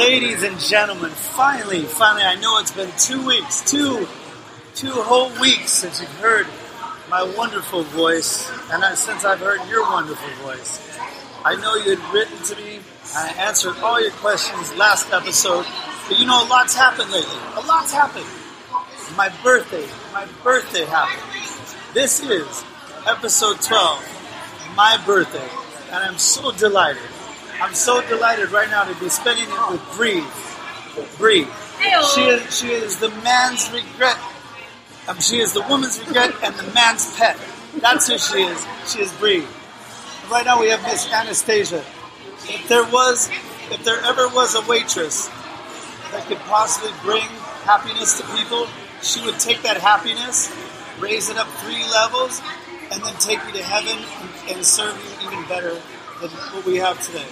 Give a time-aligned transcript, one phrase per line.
[0.00, 4.08] Ladies and gentlemen, finally, finally, I know it's been two weeks, two,
[4.74, 6.46] two whole weeks since you've heard
[7.10, 10.80] my wonderful voice, and since I've heard your wonderful voice.
[11.44, 12.82] I know you had written to me, and
[13.14, 15.66] I answered all your questions last episode,
[16.08, 17.38] but you know, a lot's happened lately.
[17.56, 18.24] A lot's happened.
[19.18, 21.30] My birthday, my birthday happened.
[21.92, 22.64] This is
[23.06, 25.48] episode 12, my birthday,
[25.92, 27.02] and I'm so delighted.
[27.60, 30.24] I'm so delighted right now to be spending it with Bree.
[31.18, 31.46] Bree.
[32.14, 34.18] She is, she is the man's regret.
[35.06, 37.38] Um, she is the woman's regret and the man's pet.
[37.80, 38.66] That's who she is.
[38.90, 39.44] She is Bree.
[40.30, 41.84] Right now we have Miss Anastasia.
[42.44, 43.28] If there was,
[43.70, 45.28] if there ever was a waitress
[46.12, 47.28] that could possibly bring
[47.64, 48.68] happiness to people,
[49.02, 50.50] she would take that happiness,
[50.98, 52.40] raise it up three levels,
[52.90, 55.80] and then take you to heaven and, and serve you even better
[56.20, 57.24] than what we have today.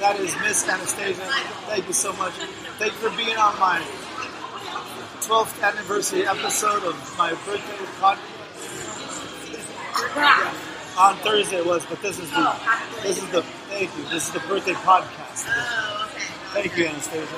[0.00, 1.22] That is Miss Anastasia.
[1.70, 2.34] Thank you so much.
[2.78, 3.78] Thank you for being on my
[5.22, 8.18] 12th anniversary episode of my birthday podcast.
[10.98, 12.54] On Thursday it was, but this is the
[13.02, 14.04] this is the thank you.
[14.10, 15.46] This is the birthday podcast.
[16.52, 17.36] Thank you, Anastasia.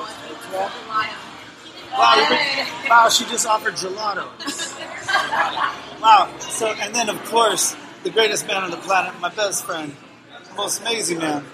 [1.92, 2.38] Wow,
[2.88, 4.26] wow, she just offered gelato.
[6.00, 6.28] Wow.
[6.40, 9.94] So, and then of course, the greatest man on the planet, my best friend,
[10.56, 11.44] most amazing man,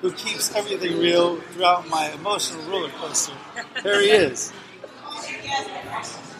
[0.00, 3.32] who keeps everything real throughout my emotional roller coaster.
[3.82, 4.52] There he is,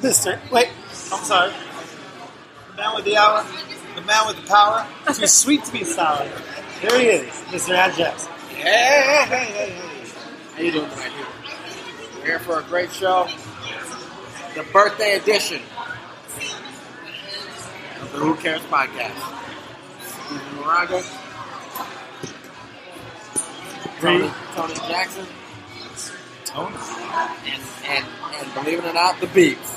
[0.02, 0.40] Mister.
[0.50, 0.68] Wait,
[1.12, 1.52] I'm sorry.
[2.70, 3.44] The man with the hour,
[3.94, 6.26] the man with the power, too sweet to be sour.
[6.80, 7.74] There he is, Mr.
[7.76, 8.32] Ant Jackson.
[8.48, 10.10] Hey, hey, hey, hey, hey.
[10.54, 11.32] How you doing tonight, people?
[12.20, 13.28] We're here for a great show.
[14.54, 15.60] The birthday edition
[18.00, 19.36] of the Who Cares podcast.
[20.02, 21.02] Stephen Moraga,
[24.00, 25.26] Tony, Tony Jackson,
[26.44, 26.74] Tony.
[27.46, 29.76] and, and, and believe it or not, the Beats.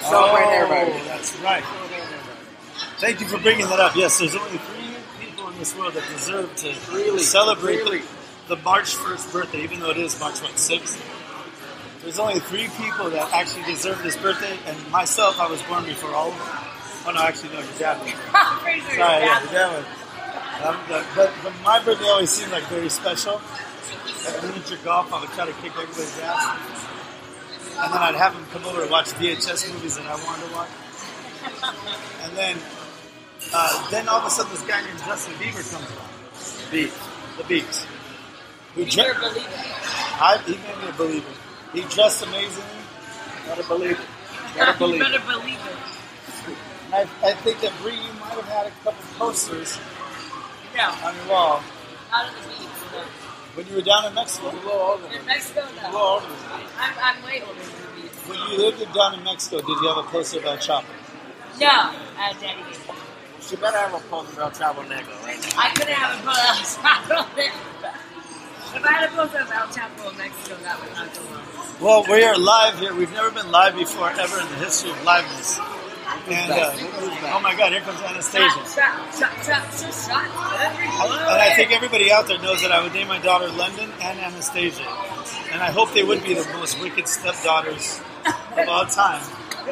[0.00, 0.92] Celebrating everybody.
[0.92, 1.62] Oh, that's right.
[2.98, 3.94] Thank you for bringing that up.
[3.96, 7.18] Yes, there's only three people in this world that deserve to Really?
[7.22, 7.98] celebrate Really?
[8.48, 11.00] the, the March 1st birthday, even though it is March what, 6th.
[12.02, 16.10] There's only three people that actually deserve this birthday, and myself, I was born before
[16.14, 16.46] all of them.
[17.06, 18.10] Oh no, actually no, your dad was.
[18.10, 19.84] Sorry, yeah, your dad was.
[19.86, 20.01] Um,
[20.60, 23.40] but, but, but my birthday always seemed like very special.
[24.28, 26.86] At miniature golf, I would try to kick everybody's ass.
[27.78, 30.54] And then I'd have them come over to watch VHS movies that I wanted to
[30.54, 30.68] watch.
[32.22, 32.56] And then,
[33.52, 36.70] uh, then all of a sudden, this guy named Justin Bieber comes along.
[36.70, 36.98] Beats.
[37.38, 37.86] The Beats.
[38.74, 40.22] Who You dre- better believe it.
[40.22, 41.30] I, he made me a believer.
[41.72, 42.68] He dressed amazingly.
[43.46, 44.06] Gotta believe it.
[44.56, 45.26] Gotta You believe better it.
[45.26, 46.56] believe it.
[46.92, 49.76] I, I think that Bree, you might have had a couple posters
[50.76, 51.62] No, on your wall
[52.12, 52.68] out of the beach.
[52.92, 53.00] No.
[53.56, 54.50] when you were down in Mexico.
[54.50, 55.06] A little older.
[55.12, 56.66] In Mexico, A little older than me.
[56.78, 58.12] I'm, I'm way older than the beach.
[58.28, 60.92] When you lived down in Mexico, did you have a poster about El Chapo?
[61.60, 62.94] No, uh, Daddy gave me.
[63.40, 65.60] She better have a poster about Chavo Negro right now.
[65.60, 67.52] I couldn't have a poster El Chapo there.
[68.74, 71.20] If I had a poster of El Chapo in Mexico, that would not go
[71.80, 72.04] well.
[72.04, 72.94] Well, we are live here.
[72.94, 75.58] We've never been live before ever in the history of liveness.
[76.28, 76.72] And uh,
[77.34, 78.44] oh my God, here comes Anastasia.
[78.46, 80.26] Shot, shot, shot, shot, shot, shot.
[81.32, 84.20] And I think everybody out there knows that I would name my daughter London and
[84.20, 84.84] Anastasia.
[85.52, 88.00] And I hope they would be the most wicked stepdaughters
[88.56, 89.22] of all time.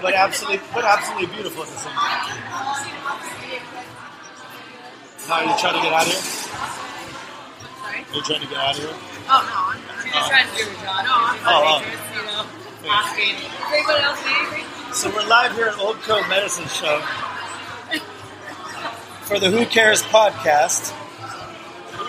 [0.02, 2.40] But absolutely, but absolutely beautiful at the same time.
[5.28, 6.22] Now you're trying to get out of here.
[7.78, 8.04] Sorry?
[8.12, 8.94] You're trying to get out of here.
[9.30, 11.04] Oh, no, I'm I'm just trying to do a job.
[11.06, 11.82] No, I'm Oh, oh.
[12.10, 13.34] you know, asking.
[13.38, 14.79] Does anybody else need anything?
[14.92, 17.00] So we're live here at Old Crow Medicine Show
[19.22, 20.90] for the Who Cares podcast.
[21.90, 22.02] Who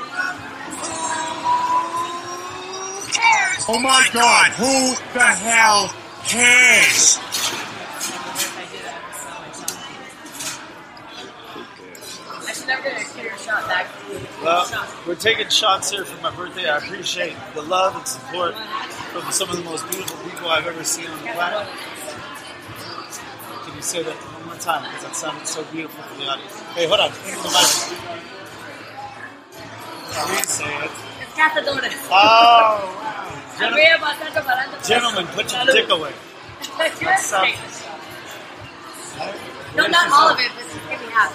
[3.13, 3.65] cares?
[3.69, 5.93] Oh my god, who the hell
[6.25, 7.19] cares?
[8.57, 9.77] I did that myself.
[12.47, 13.87] I should never get a clear shot back.
[14.43, 14.67] Well,
[15.05, 16.67] we're taking shots here for my birthday.
[16.67, 20.83] I appreciate the love and support from some of the most beautiful people I've ever
[20.83, 21.67] seen on the planet.
[23.81, 24.83] You say that one more time?
[24.85, 26.53] Because that sounded so beautiful for the audience.
[26.77, 27.09] Hey, hold on.
[27.09, 27.65] Give me the mic.
[30.21, 30.93] Please say it.
[31.25, 31.97] It's cazadores.
[32.05, 32.85] Oh, wow.
[33.57, 34.77] Gen- Arriba, bastante, parando.
[34.85, 36.13] gentlemen, put your dick away.
[36.61, 37.73] Just sound- take the
[39.17, 39.33] shot.
[39.73, 41.33] No, not all of it, but just give me half.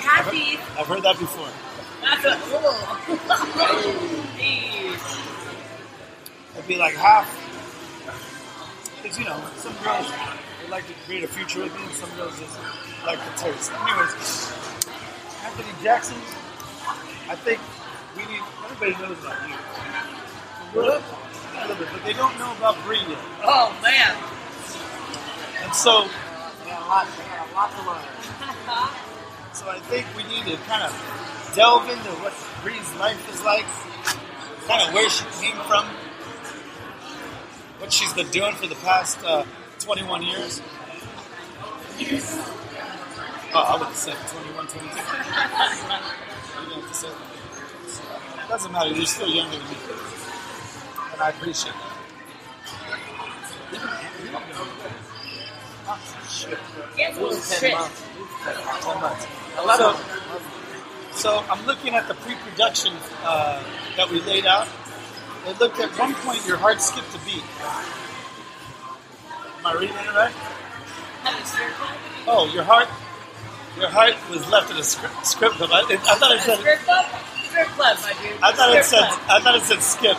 [0.00, 0.56] Happy.
[0.80, 1.52] I've heard that before.
[2.00, 2.96] That's a oh.
[3.04, 3.20] cool.
[6.56, 7.28] It'd be like half.
[9.02, 10.06] Because, you know, some girls
[10.62, 12.56] would like to create a future with me, and some girls just
[13.04, 13.72] like the taste.
[13.72, 14.52] Anyways,
[15.42, 16.16] Anthony Jackson,
[17.28, 17.58] I think
[18.16, 18.42] we need.
[18.64, 19.56] Everybody knows about you.
[19.58, 23.18] A little, a little bit, but they don't know about Bree yet.
[23.42, 24.14] Oh man.
[25.64, 26.06] And so,
[26.62, 28.06] We got a lot, we got a lot to learn.
[29.52, 30.92] so I think we need to kind of
[31.54, 32.32] delve into what
[32.62, 33.66] Bree's life is like,
[34.68, 35.86] kind of where she came from,
[37.82, 39.44] what she's been doing for the past uh,
[39.80, 40.62] 21 years.
[43.52, 44.86] Oh, I would have said 21, 22.
[46.62, 48.48] You don't have to say that.
[48.48, 48.90] Doesn't matter.
[48.90, 49.76] You're still younger than me,
[51.12, 51.98] and I appreciate that.
[56.28, 56.58] Shit.
[56.96, 58.02] A little Ten months.
[58.80, 59.26] Ten months.
[59.76, 59.96] So,
[61.12, 62.94] so I'm looking at the pre-production
[63.24, 63.64] uh,
[63.96, 64.68] that we laid out.
[65.46, 67.42] It looked at one point your heart skipped a beat.
[69.58, 70.30] Am I reading it right?
[70.30, 71.96] Have a strip club?
[72.26, 72.88] Oh, your heart,
[73.78, 75.70] your heart was left at a script, script club.
[75.72, 77.06] I, I thought it said, strip club?
[77.50, 78.38] Strip club, my dude.
[78.42, 79.20] I thought it said, club.
[79.28, 80.16] I thought it said skip.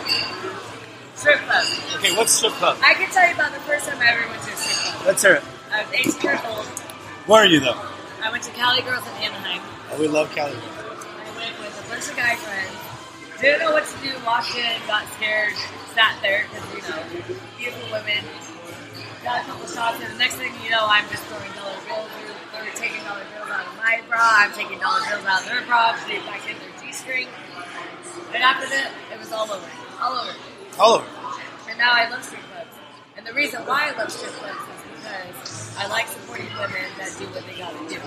[1.16, 1.64] Strip club.
[1.96, 2.76] Okay, what's strip club?
[2.82, 5.06] I can tell you about the first time I ever went to a strip club.
[5.06, 5.44] Let's hear it.
[5.72, 6.66] I was 18 years old.
[7.26, 7.80] Where are you though?
[8.22, 9.62] I went to Cali Girls in Anaheim.
[9.90, 10.52] Oh, we love Cali.
[10.52, 12.83] I went with a bunch of guy friends.
[13.44, 14.08] Didn't know what to do.
[14.24, 15.52] Walked in, got scared,
[15.92, 18.24] sat there because you know, beautiful women.
[19.20, 22.08] Got a couple shots, and the next thing you know, I'm just throwing dollar bills.
[22.56, 24.48] They're, taking dollar bills out of my bra.
[24.48, 25.92] I'm taking dollar bills out of their bra.
[26.08, 27.28] It back in their g-string.
[28.32, 29.68] And after that, it was all over.
[30.00, 30.32] All over.
[30.80, 31.08] All over.
[31.68, 32.72] And now I love strip clubs.
[33.18, 37.12] And the reason why I love strip clubs is because I like supporting women that
[37.20, 38.00] do what they gotta do.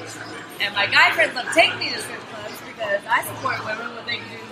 [0.66, 4.06] And my guy friends love taking me to strip clubs because I support women when
[4.10, 4.47] they do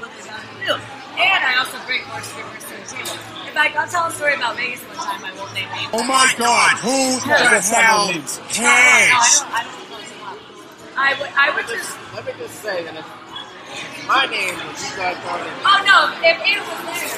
[0.65, 1.21] what they gotta do.
[1.21, 3.15] And I also bring more strippers to the table.
[3.47, 5.23] In fact, I'll tell a story about Vegas one time.
[5.23, 5.91] I won't name names.
[5.93, 8.37] Oh my god, who the That's not hell no names.
[8.37, 10.37] No, I don't, I don't close them up.
[10.97, 11.91] I would, I would just.
[12.15, 13.07] Let me just say that if
[14.07, 15.99] my name was you guys brought in, Oh no!
[16.19, 17.15] If it was there,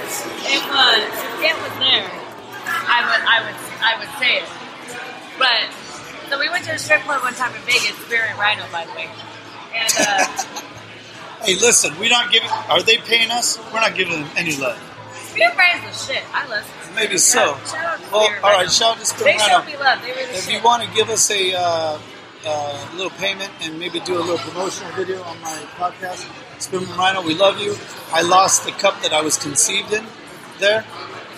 [0.54, 1.02] if uh,
[1.42, 2.06] if it was there,
[2.70, 4.48] I would, I would, I would say it.
[5.42, 5.74] But
[6.30, 8.94] so we went to a strip club one time in Vegas, Spearmint Rhino, by the
[8.94, 9.10] way,
[9.74, 10.26] and uh,
[11.44, 12.50] Hey, listen, we're not giving.
[12.50, 13.58] Are they paying us?
[13.74, 14.78] We're not giving them any love.
[15.14, 16.24] Spearmint Rhino's the shit.
[16.34, 16.66] I love.
[16.66, 17.54] Spirit Maybe so.
[17.54, 19.66] Out to Well, all right, shout out to They Spirit showed Rhino.
[19.72, 20.02] me love.
[20.02, 20.54] They were the If shit.
[20.54, 22.00] you want to give us a uh,
[22.46, 26.26] uh, little payment and maybe do a little promotional video on my podcast,
[26.60, 27.76] Spearmint Rhino, we love you.
[28.12, 30.06] I lost the cup that I was conceived in
[30.60, 30.84] there,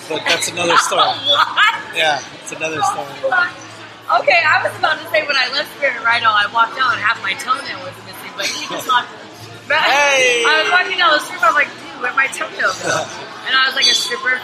[0.07, 1.03] but that's another story.
[1.93, 3.11] Yeah, it's another story.
[4.09, 7.01] Okay, I was about to say when I left Spearmint Rhino, I walked out and
[7.01, 9.09] half my toenail was missing, but you just walked.
[9.69, 10.41] But Hey!
[10.49, 12.97] I was walking down the strip, I'm like, dude, where'd my toenail go?
[13.45, 14.41] And I was like, a stripper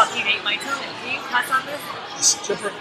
[0.00, 0.92] fucking ate my toenail.
[1.04, 1.80] Can you cuss on this?
[2.24, 2.72] Stripper.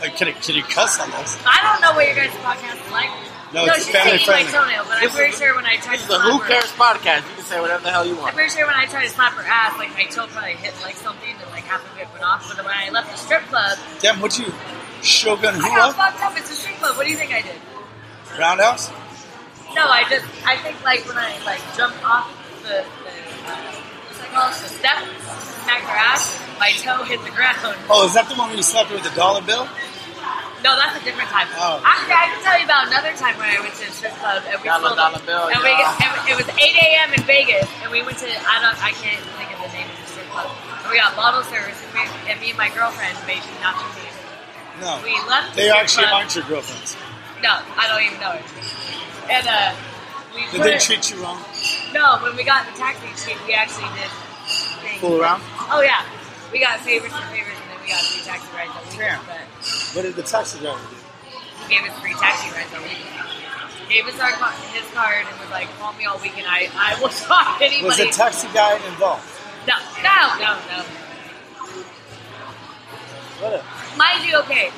[0.00, 1.36] Uh, can, it, can you cuss on this?
[1.44, 3.10] I don't know what your guys' podcast is like.
[3.52, 6.06] No, it's she's family taking my toenail, but I'm pretty sure when I tried to
[6.06, 7.26] a slap Who her, Cares podcast.
[7.28, 8.28] You can say whatever the hell you want.
[8.30, 10.72] I'm pretty sure when I tried to slap her ass, like my toe probably hit
[10.86, 12.46] like something and like half of it went off.
[12.46, 14.54] But when I left the strip club, Damn, what you
[15.02, 15.96] shogun who I got up?
[15.96, 16.38] fucked up.
[16.38, 16.96] It's a strip club.
[16.96, 17.56] What do you think I did?
[18.38, 18.88] Roundhouse?
[19.74, 22.26] No, I just I think like when I like jumped off
[22.62, 23.12] the, the
[23.46, 23.54] uh,
[24.34, 24.62] what's?
[24.62, 24.98] The step,
[25.62, 27.58] smacked her ass, my toe hit the ground.
[27.88, 29.68] Oh, is that the one where you slapped her with the dollar bill?
[30.60, 31.48] No, that's a different time.
[31.56, 31.80] Oh.
[31.80, 34.44] Actually, I can tell you about another time when I went to a strip club
[34.44, 37.16] and we Dollar, dollar bill, and we, and it was 8 a.m.
[37.16, 39.96] in Vegas, and we went to I don't I can't think of the name of
[39.96, 40.52] the strip club.
[40.84, 44.04] And we got bottle service, and, we, and me and my girlfriend, maybe not me,
[44.84, 45.00] No.
[45.00, 45.56] we left.
[45.56, 46.28] The They actually club.
[46.28, 46.92] aren't your girlfriends.
[47.40, 48.44] No, I don't even know it.
[49.28, 49.74] And uh,
[50.34, 51.42] we Did they it- treat you wrong?
[51.92, 54.06] No, when we got in the taxi, she, we actually did.
[54.86, 55.00] things.
[55.00, 55.42] Fool around?
[55.70, 56.06] Oh yeah,
[56.52, 59.20] we got favors and favors, and then we got free taxi rides that weekend.
[59.26, 59.42] But
[59.96, 60.96] What did the taxi driver do?
[61.66, 63.06] he gave us free taxi rides that weekend.
[63.90, 64.30] Gave us our
[64.70, 66.46] his card and was like, "Call me all weekend.
[66.46, 69.26] I I will talk to anybody." Was the taxi guy involved?
[69.66, 70.78] no, no, no, no.
[73.40, 73.64] What
[73.98, 74.70] Mind you, okay.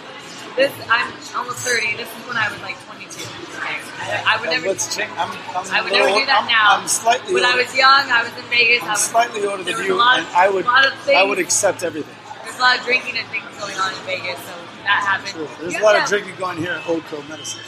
[0.57, 1.97] This I'm almost thirty.
[1.97, 3.25] This is when I was like twenty-two.
[3.57, 4.69] Okay, I, I would never.
[4.69, 5.15] what's changed?
[5.17, 6.77] I'm, I'm I a would little never do that I'm, now.
[6.83, 8.83] I'm slightly when I was young, I was in Vegas.
[8.83, 10.69] I I'm was slightly older there than was you, a lot and I would a
[10.69, 12.15] lot of I would accept everything.
[12.45, 14.53] There's a lot of drinking and things going on in Vegas, so
[14.85, 15.33] that happened.
[15.33, 15.49] True.
[15.61, 17.63] There's You a lot have of drinking going on here at Old Crow Medicine.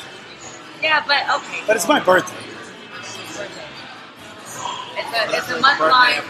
[0.82, 1.64] Yeah, but okay.
[1.66, 2.36] But it's my birthday.
[2.36, 3.64] birthday.
[5.00, 6.20] It's a it's a month long.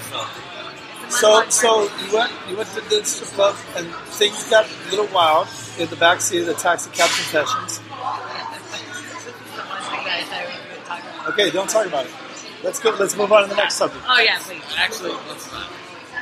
[1.04, 1.44] Episode.
[1.46, 4.66] It's a So so you went you went to the strip club and things got
[4.66, 7.78] a little wild in the backseat of the taxi cab confessions.
[7.78, 11.28] this is the one thing that I thought we were going to talk about.
[11.32, 12.12] Okay, don't talk about it.
[12.62, 12.96] Let's go.
[12.98, 14.04] Let's move on to the next subject.
[14.08, 14.62] Oh yeah, please.
[14.76, 15.68] Actually, let's not.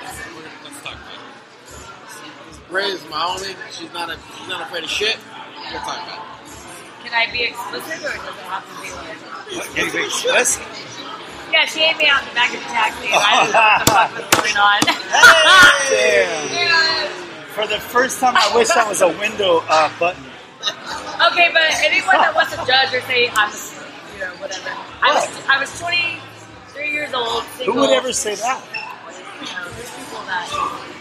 [0.02, 0.18] Let's,
[0.64, 2.68] let's talk about it.
[2.68, 3.54] Bray is my only.
[3.70, 4.18] She's not a.
[4.38, 5.18] She's not afraid of shit.
[5.70, 6.32] We'll talk about it.
[7.04, 9.16] Can I be explicit or does it have to be like?
[9.54, 10.62] What, Getting explicit?
[11.52, 13.06] Yeah, she ate me out in the back of the taxi.
[13.12, 14.80] And I didn't know what the fuck was going on.
[15.92, 16.48] Damn.
[16.62, 17.08] Yeah.
[17.52, 20.24] For the first time, I wish that was a window uh, button.
[20.64, 23.52] Okay, but anyone that wants to judge or say I'm,
[24.16, 24.70] you know, whatever.
[25.04, 27.44] I was I was 23 years old.
[27.60, 27.74] Single.
[27.74, 28.56] Who would ever say that?
[28.64, 30.48] You know, there's people that.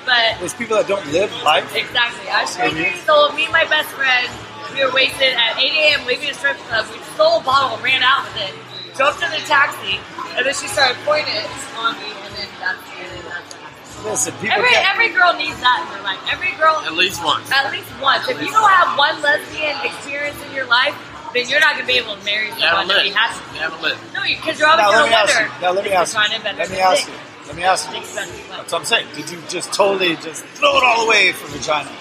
[0.03, 1.71] But There's people that don't live life.
[1.75, 3.33] exactly, I was 23 years old.
[3.35, 4.27] Me and my best friend,
[4.75, 6.05] we were wasted at 8 a.m.
[6.05, 6.83] leaving a strip club.
[6.91, 8.53] We stole a bottle, and ran out with it,
[8.97, 9.99] jumped in the taxi,
[10.37, 13.61] and then she started pointing it on me, and then that's and then that's what
[13.63, 14.05] happened.
[14.05, 16.19] Listen, people Every get, every girl needs that in their life.
[16.31, 17.51] Every girl At least once.
[17.51, 18.27] At least once.
[18.27, 20.95] If you don't have one lesbian experience in your life,
[21.33, 23.07] then you're not going to be able to marry You someone that lived.
[23.07, 23.31] you have.
[23.53, 24.01] You haven't lived.
[24.13, 25.53] No, because you're always now let going me to ask wonder.
[25.55, 25.61] you.
[25.61, 26.27] Now let me if ask you're you.
[26.27, 27.13] trying to invent Let me a ask dick.
[27.13, 27.47] you.
[27.47, 27.93] Let me ask you.
[27.95, 29.07] Dick's better than That's what I'm saying.
[29.15, 31.91] Did you just totally just throw it all away for vagina?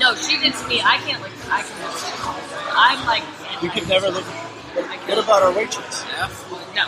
[0.00, 0.80] No, she did to me.
[0.80, 1.30] I can't look.
[1.52, 2.00] I can look.
[2.74, 3.22] I'm like.
[3.62, 4.24] You could never look.
[4.72, 6.04] What about our waitress?
[6.08, 6.28] Yeah.
[6.74, 6.86] No.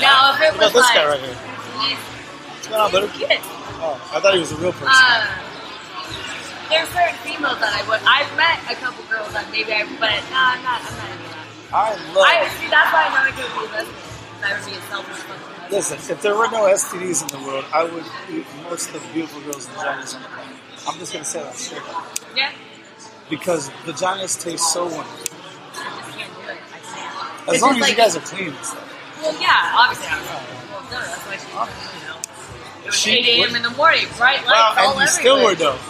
[0.00, 1.36] Now, if it What was about this like, guy right here?
[1.80, 3.08] he's, going on, buddy?
[3.16, 3.40] kid.
[3.80, 4.88] Oh, I thought he was a real person.
[4.92, 5.24] Uh,
[6.68, 8.00] there's certain females that I would.
[8.04, 10.84] I've met a couple girls that maybe I, but no, I'm not.
[10.84, 11.48] I'm not into that.
[11.72, 12.28] I love.
[12.28, 12.68] I see.
[12.68, 13.96] That's why I know I could be lesbian.
[14.44, 15.70] I would be a selfish lesbian.
[15.72, 19.08] Listen, if there were no STDs in the world, I would eat most of the
[19.12, 20.56] beautiful girls' vaginas on the planet.
[20.88, 22.04] I'm just gonna say that straight up.
[22.36, 22.52] Yeah.
[23.28, 25.29] Because vaginas taste so wonderful.
[25.74, 26.58] I just can't do it.
[26.72, 27.48] I can't.
[27.54, 29.18] As long as you guys are clean and stuff.
[29.22, 30.28] Well, yeah, obviously I was.
[30.70, 31.48] Well, no, that's why she,
[32.00, 32.16] you know.
[32.84, 33.56] It was She 8 a.m.
[33.56, 35.80] in the morning, bright Wow, lights all and you still were dope.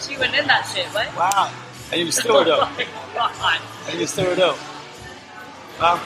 [0.00, 0.86] She went in that shit.
[0.88, 1.06] What?
[1.16, 1.52] Wow.
[1.92, 2.68] And you still were dope.
[2.68, 3.58] Oh my
[3.90, 4.58] And you still were dope.
[5.80, 6.00] Well,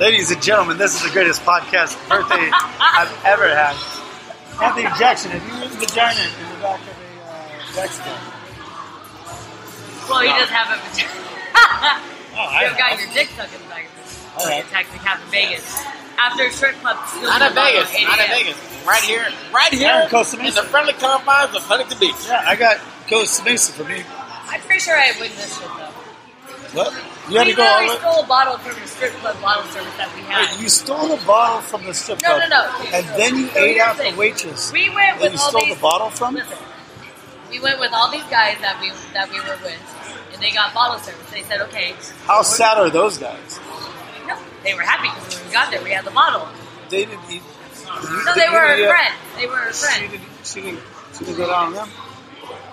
[0.00, 3.76] ladies and gentlemen, this is the greatest podcast birthday I've ever had.
[4.60, 8.18] Anthony Jackson, have you written vagina in the back of a uh, Dexter?
[10.10, 10.38] Well, he Wow.
[10.38, 12.08] does have a vagina.
[12.34, 14.40] Oh, you don't got your dick stuck in the back of it.
[14.40, 14.64] All right.
[14.68, 15.66] Taxi cab in Vegas.
[16.18, 17.90] After a strip club, stealing Not in Vegas.
[17.92, 18.56] at 8 Not in Vegas.
[18.86, 19.26] Right here.
[19.52, 20.02] Right Yeah, here.
[20.04, 20.62] in Costa In Mesa.
[20.62, 22.14] the friendly confines of Huntington Beach.
[22.26, 24.02] Yeah, I got Costa Mesa for me.
[24.48, 25.92] I'm pretty sure I win this shit though.
[26.78, 26.92] What?
[27.30, 29.64] You had we to go all literally stole a bottle from the strip club bottle
[29.72, 30.50] service that we had.
[30.52, 32.40] Wait, you stole a bottle from the strip club.
[32.40, 32.64] no, no.
[32.64, 32.84] no.
[32.96, 34.72] And then you So ate out the the waitress.
[34.72, 35.74] we went that with you all stole these.
[35.76, 36.34] the bottle from?
[36.34, 36.56] Listen,
[37.50, 40.01] we went with all these guys that we that we were with, and
[40.42, 41.30] they got bottle service.
[41.30, 41.94] They said, okay.
[42.26, 43.58] How sad are those guys?
[44.26, 46.48] No, they were happy because when we got there, we had the bottle.
[46.90, 47.42] They didn't eat.
[47.86, 49.14] No, they were our friends.
[49.36, 50.10] They were our She friends.
[50.12, 50.80] didn't, she didn't,
[51.16, 51.88] she didn't go down on them?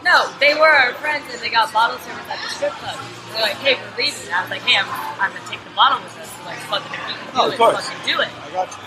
[0.04, 2.98] No, they were our friends, and they got bottle service at the strip club.
[3.34, 4.26] They're like, hey, we're leaving.
[4.28, 4.88] And I was like, hey, I'm,
[5.20, 6.32] I'm gonna take the bottle with us.
[6.46, 7.86] Like, fucking, if you can oh, do Oh, of it, course.
[7.90, 8.30] fucking do it.
[8.32, 8.80] I got you.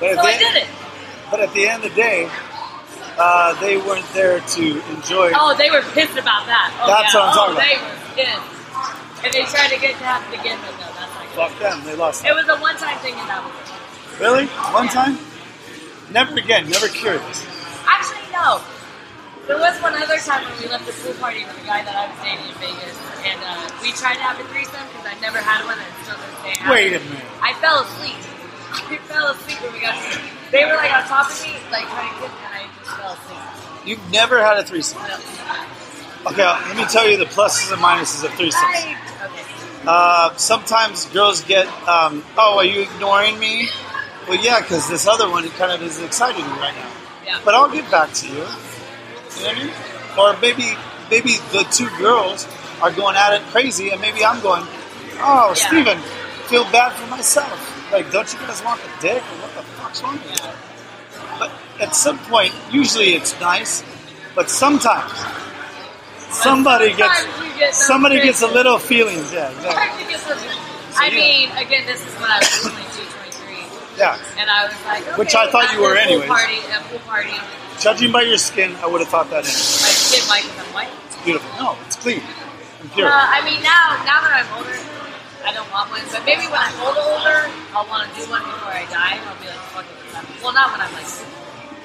[0.00, 0.68] But So I did it.
[1.30, 2.30] but at the end of the day,
[3.18, 5.32] uh, they weren't there to enjoy.
[5.34, 6.72] Oh, they were pissed about that.
[6.80, 7.20] Oh, That's yeah.
[7.20, 7.64] what I'm oh, talking about.
[7.64, 8.56] they were pissed.
[9.24, 11.34] And they tried to get to happen again, but no, that's not good.
[11.34, 11.84] Fuck them.
[11.84, 12.24] They lost.
[12.24, 14.20] It was a one-time thing, and that was.
[14.20, 14.46] Really?
[14.72, 15.18] One time?
[16.12, 16.68] Never again.
[16.68, 17.44] Never curious.
[17.88, 18.60] Actually, no.
[19.46, 21.94] There was one other time when we left the pool party with a guy that
[21.94, 25.22] I was dating in Vegas, and uh, we tried to have a threesome because I'd
[25.22, 26.58] never had one, and still to day.
[26.66, 27.22] Wait a minute.
[27.38, 28.18] I fell asleep.
[28.90, 29.96] I fell asleep when we got.
[30.50, 32.46] They were like on top of me, like trying to kiss me,
[32.96, 33.86] and I just fell asleep.
[33.86, 34.98] You've never had a threesome.
[35.02, 35.16] No.
[36.30, 38.52] Okay, let me tell you the pluses and minuses of threesomes.
[38.62, 38.96] Right.
[39.22, 39.42] Okay.
[39.86, 43.68] Uh, sometimes girls get, um, oh, are you ignoring me?
[44.28, 46.90] Well, yeah, because this other one kind of is exciting me right now.
[47.24, 47.40] Yeah.
[47.44, 48.34] But I'll get back to you.
[48.34, 48.46] You know
[49.36, 49.72] what I mean?
[50.18, 50.76] Or maybe
[51.10, 52.48] maybe the two girls
[52.82, 54.64] are going at it crazy, and maybe I'm going,
[55.18, 55.54] oh, Yeah.
[55.54, 55.98] Steven,
[56.48, 57.92] feel bad for myself.
[57.92, 59.22] Like, don't you guys want the dick?
[59.22, 60.65] What the fuck's wrong with you?
[61.80, 63.84] At some point, usually it's nice,
[64.34, 65.12] but sometimes
[66.30, 69.32] somebody gets Sometimes you get somebody gets a little feelings.
[69.32, 69.70] Yeah, exactly.
[69.70, 70.38] Sometimes you get some-
[70.98, 71.20] I yeah.
[71.20, 73.64] mean, again, this is when I was 22, 23,
[73.98, 74.16] Yeah.
[74.38, 76.28] and I was like, okay, Which I thought you were at a pool anyways.
[76.28, 77.34] Party, a pool party,
[77.78, 79.52] Judging by your skin, I would have thought that in.
[79.52, 80.88] my skin because I'm white.
[81.08, 81.50] It's beautiful.
[81.62, 82.22] No, it's clean
[82.80, 83.08] and pure.
[83.08, 84.72] Uh, I mean, now now that I'm older,
[85.44, 86.00] I don't want one.
[86.08, 87.38] But maybe when I'm older, older,
[87.76, 89.20] I'll want to do one before I die.
[89.20, 90.40] I'll be like, fuck it.
[90.42, 91.04] Well, not when I'm like,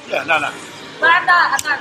[0.10, 0.52] Yeah, no, no.
[1.00, 1.62] but I'm not.
[1.62, 1.80] I'm not.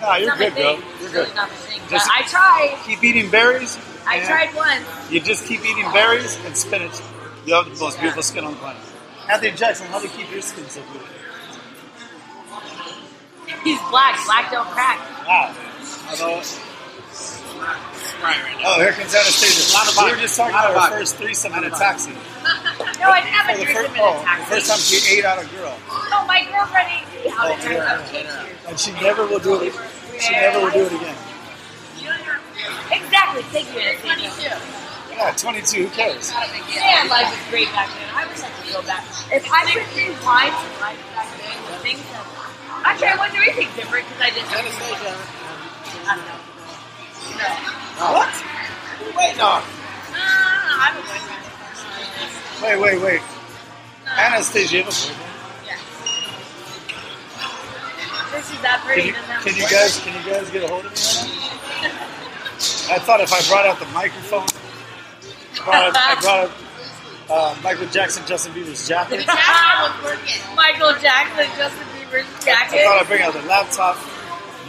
[0.00, 0.72] No, it's you're not good, girl.
[0.74, 1.34] You're It's really good.
[1.36, 1.80] not my thing.
[1.90, 2.78] Just- but I tried.
[2.86, 3.78] Keep eating berries.
[4.06, 4.84] I tried once.
[5.10, 6.98] You just keep eating berries and spinach.
[7.46, 8.82] You have the most beautiful skin on the planet.
[9.30, 11.08] Anthony Jackson, how do you keep your skin so beautiful?
[13.62, 14.18] He's black.
[14.26, 14.98] Black don't crack.
[15.26, 15.54] Wow.
[16.10, 16.42] Although,
[17.62, 18.74] Right, right now.
[18.74, 19.76] oh, here comes Anastasia.
[19.78, 22.10] Out of We were just talking about our first threesome in Out a of taxi.
[23.02, 25.18] No, I didn't have For a the first, in oh, a the first time she
[25.18, 25.74] ate out a girl.
[26.06, 27.50] No, my girlfriend ate me out.
[27.50, 27.98] Oh, It turns yeah.
[27.98, 28.70] out she ate you.
[28.70, 29.74] And she never will do it.
[30.22, 31.18] She never will do it again.
[32.94, 33.42] Exactly.
[33.50, 34.54] Thank you, Anastasia.
[35.10, 35.82] Yeah, 22.
[35.82, 36.30] Who cares?
[36.30, 38.06] Yeah, life was great back then.
[38.14, 39.02] I wish I could go back.
[39.34, 42.22] If I could do time to life back then, the things that
[42.86, 44.46] actually I wouldn't do anything different because I didn't.
[44.54, 45.12] Anastasia.
[46.06, 46.40] I don't know.
[47.34, 48.06] No.
[48.14, 48.34] What?
[49.18, 49.58] Wait, no.
[49.58, 51.51] No, I have a boyfriend.
[52.62, 53.20] Wait, wait, wait.
[54.04, 54.12] No.
[54.12, 55.18] Anastasia, you have a boyfriend?
[55.66, 55.78] Yeah.
[58.32, 59.02] This is that pretty.
[59.02, 60.92] Can you, doesn't have a can you guys can you guys get a hold of
[60.92, 61.26] me right
[61.82, 62.94] now?
[62.94, 64.46] I thought if I brought out the microphone,
[65.64, 66.52] brought out, I brought out
[67.30, 69.26] uh, Michael Jackson, Justin Bieber's jacket.
[70.54, 72.78] Michael Jackson, Justin Bieber's jacket.
[72.78, 72.84] I jacket.
[72.84, 73.96] thought I'd bring out the laptop.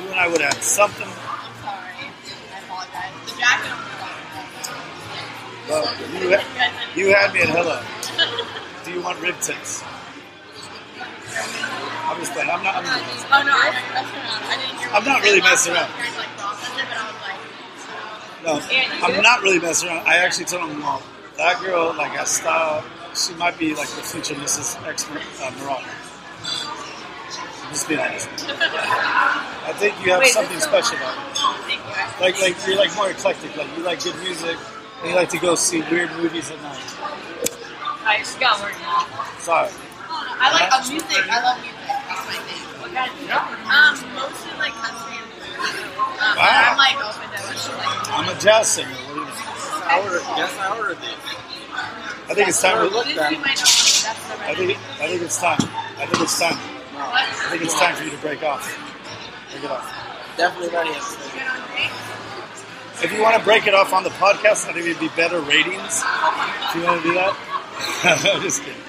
[0.02, 1.08] You and I would have something.
[1.08, 2.10] I'm Sorry.
[2.10, 3.14] I apologize.
[3.30, 3.93] The jacket
[5.70, 5.84] Well,
[6.22, 7.80] you, ha- you had me at hello.
[8.84, 9.84] Do you want rib tips?
[12.04, 12.50] I'm just playing.
[12.50, 12.76] I'm not.
[12.76, 14.44] I'm, Oh no, I didn't mess around.
[14.44, 15.90] I didn't hear I'm not really messing around.
[15.90, 20.06] Trying to like process it, but I was like, no, I'm not really messing around.
[20.06, 21.02] I actually told him, well,
[21.38, 22.84] that girl, like, has style.
[23.16, 24.76] She might be like the future Mrs.
[24.86, 25.52] X uh,
[27.70, 28.28] just being honest.
[28.48, 31.74] I think you have Wait, something special about you.
[31.74, 31.82] You.
[32.22, 33.56] Like, like you're like more eclectic.
[33.56, 34.58] Like you like good music,
[35.04, 36.80] and you like to go see weird movies at night.
[38.06, 39.06] I just got work now.
[39.40, 39.70] Sorry.
[40.10, 41.24] I like uh, music.
[41.30, 41.80] I love music.
[42.08, 42.64] That's my thing.
[42.82, 43.32] What kind of
[43.68, 45.60] Um, mostly like country and blues.
[45.60, 46.72] Um, but Wow.
[46.72, 48.12] I'm like open to like.
[48.12, 48.90] I'm a jazz singer.
[48.90, 49.88] What do you think?
[49.88, 51.24] I ordered, yes, I ordered these.
[52.30, 52.78] I think it's time.
[52.78, 53.32] To, Look This that.
[53.32, 54.04] you might not want.
[54.04, 54.80] That's the I think.
[55.00, 55.60] I think it's time.
[56.00, 56.56] I think it's time.
[56.56, 57.24] What?
[57.24, 58.64] I think it's time for you to break off.
[59.52, 59.88] Break it off.
[60.38, 60.92] Definitely ready.
[63.02, 65.40] If you want to break it off on the podcast, I think it'd be better
[65.42, 66.02] ratings.
[66.04, 67.36] If you want to do that,
[68.36, 68.82] I'm just kidding.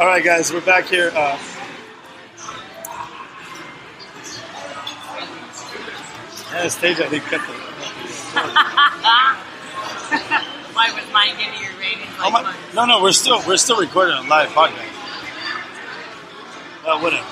[0.00, 1.12] All right, guys, we're back here.
[1.14, 1.38] Uh,
[6.54, 7.52] Anastasia, I think, cut the.
[10.74, 13.78] Why was mine getting your ratings Oh like my, no, no, we're still we're still
[13.78, 14.88] recording a live podcast.
[16.84, 17.26] Well, whatever.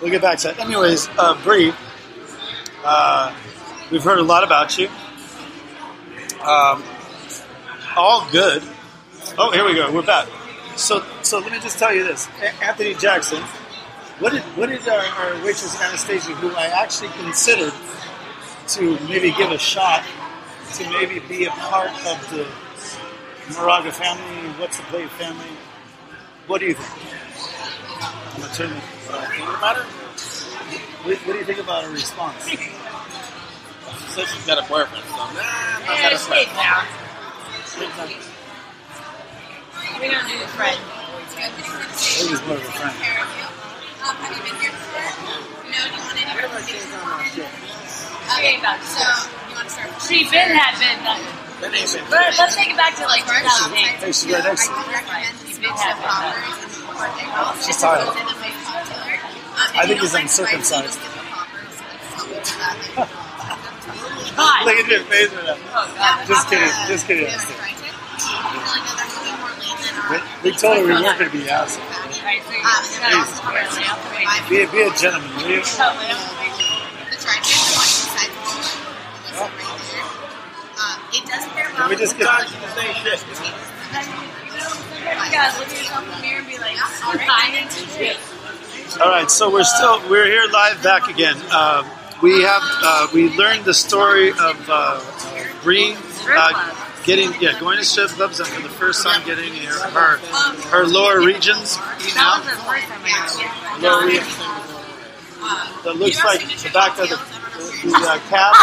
[0.00, 0.58] We'll get back to that.
[0.58, 1.72] Anyways, uh, Bree,
[2.84, 3.34] uh,
[3.92, 4.88] we've heard a lot about you.
[6.40, 6.82] Um,
[7.94, 8.62] all good.
[9.38, 9.92] Oh, here we go.
[9.92, 10.26] We're back.
[10.76, 12.28] So, so let me just tell you this:
[12.62, 13.42] Anthony Jackson.
[14.18, 17.72] What did what did our, our waitress Anastasia, who I actually considered
[18.68, 20.02] to maybe give a shot
[20.74, 22.46] to maybe be a part of the
[23.54, 25.44] Moraga family, what's the play family?
[26.46, 26.88] What do you think?
[28.34, 28.80] I'm gonna turn the,
[29.12, 29.84] I about her?
[31.04, 32.48] what, what do you think about her response?
[34.12, 36.60] She said she's got a boyfriend, so nah, I'm not Yeah, got a stay boyfriend.
[36.60, 36.84] down.
[39.96, 40.84] We don't do friends.
[41.32, 42.92] Maybe it's more of a friend.
[42.92, 45.00] Um, have you been here before?
[45.64, 47.48] No, do you want to Everybody says I'm not shit.
[48.36, 51.24] Okay, about So, you want to start She been had been done.
[51.64, 53.96] That ain't been But let's take it back to like Like, 2008.
[53.96, 54.76] Hey, she's right next to me.
[54.76, 57.64] would recommend you mix the poppers and the birthday rolls.
[57.64, 58.12] She's tired.
[58.12, 59.08] And then make cocktail.
[59.56, 61.00] If I think he's don't like spicy, uncircumcised.
[64.36, 64.64] God.
[64.66, 65.56] Look at your face right now.
[65.74, 66.26] Oh, God.
[66.26, 67.26] Just kidding, just kidding.
[67.26, 67.58] Yeah, Anastasia.
[67.58, 67.82] tried it.
[67.92, 67.94] I
[68.52, 70.10] feel like that's way more lean than our
[70.42, 71.82] We, we told her we weren't going to be assholes.
[71.82, 74.42] Alright, so Um, you're and then gonna also also wear like lamp, five right?
[74.48, 75.60] Be, be a gentleman, will you?
[75.62, 76.00] Tell them.
[76.06, 76.08] the
[77.18, 80.06] tried it, the one inside the wall, this one right there.
[80.82, 83.20] Um, it does pair well Can we just with get- God, she can say shit.
[83.22, 83.26] You
[85.30, 88.16] gotta look at yourself in the mirror and be like, I'm fine and shit.
[89.00, 91.36] All right, so we're still we're here live back again.
[91.50, 91.82] Uh,
[92.22, 95.00] we have uh, we learned the story of uh,
[95.62, 95.96] Bree
[96.28, 100.16] uh, getting yeah going to strip clubs and for the first time getting her her,
[100.70, 102.44] her lower regions eaten out.
[103.80, 104.36] Lower regions.
[105.84, 108.54] That looks like the back of the, the uh, calf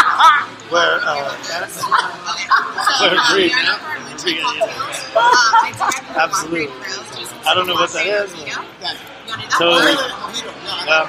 [0.70, 1.36] where uh,
[3.00, 3.18] where.
[3.30, 3.52] Bree
[6.16, 6.68] Absolutely.
[7.46, 8.32] I don't know what that is.
[8.80, 9.19] but-
[9.58, 9.92] Totally.
[10.86, 11.06] Yeah.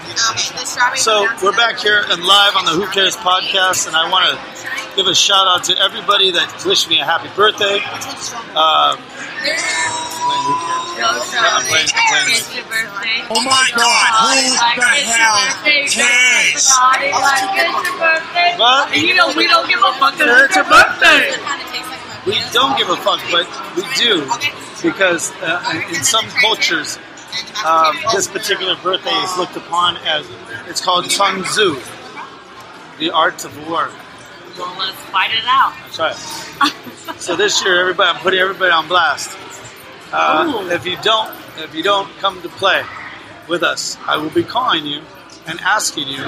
[0.95, 4.95] So we're back here and live on the Who Cares podcast, and I want to
[4.95, 7.79] give a shout out to everybody that wished me a happy birthday.
[8.53, 9.63] Um, who cares?
[11.01, 12.37] Go show I'm playing- I'm playing.
[12.37, 13.25] It's your birthday.
[13.31, 16.67] Oh my God, who Like, the it's your hell birthday, cares?
[16.69, 18.51] Party like it's your birthday.
[18.57, 18.91] What?
[18.93, 21.33] And you know we don't give a fuck 'cause it's your birthday.
[22.27, 24.29] We don't give a fuck, but we do
[24.83, 26.99] because uh, in some cultures,
[27.65, 30.27] um, this particular birthday is looked upon as
[30.67, 31.79] it's called Sun Tzu,
[32.99, 33.89] the art of war.
[34.57, 35.73] Well, let's fight it out.
[35.97, 37.21] That's right.
[37.21, 39.37] so this year, everybody, I'm putting everybody on blast.
[40.11, 42.83] Uh, if you don't, if you don't come to play
[43.47, 45.01] with us, I will be calling you
[45.47, 46.23] and asking you,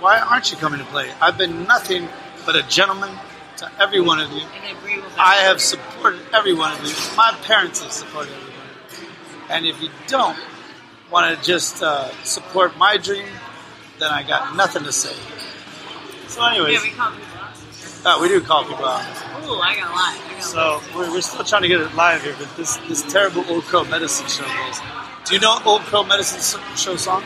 [0.00, 1.10] why aren't you coming to play?
[1.20, 2.08] I've been nothing
[2.44, 3.10] but a gentleman
[3.58, 4.40] to every one of you.
[4.40, 5.08] And then Bree will.
[5.18, 6.94] I have supported every one of you.
[7.16, 8.47] My parents have supported every one of you.
[9.50, 10.36] And if you don't
[11.10, 13.26] want to just uh, support my dream,
[13.98, 15.14] then I got nothing to say.
[16.28, 18.18] So, anyways, Yeah, we call people out.
[18.18, 19.00] uh, we do call people out.
[19.46, 20.14] Ooh, I got a lot.
[20.14, 22.76] I got a So we're, we're still trying to get it live here, but this
[22.88, 24.80] this terrible Old Crow Medicine Show goes.
[25.24, 27.24] Do you know Old Crow Medicine Show song?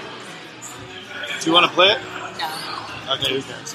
[1.41, 1.99] Do you want to play it?
[2.39, 3.15] No.
[3.15, 3.75] Okay, who cares?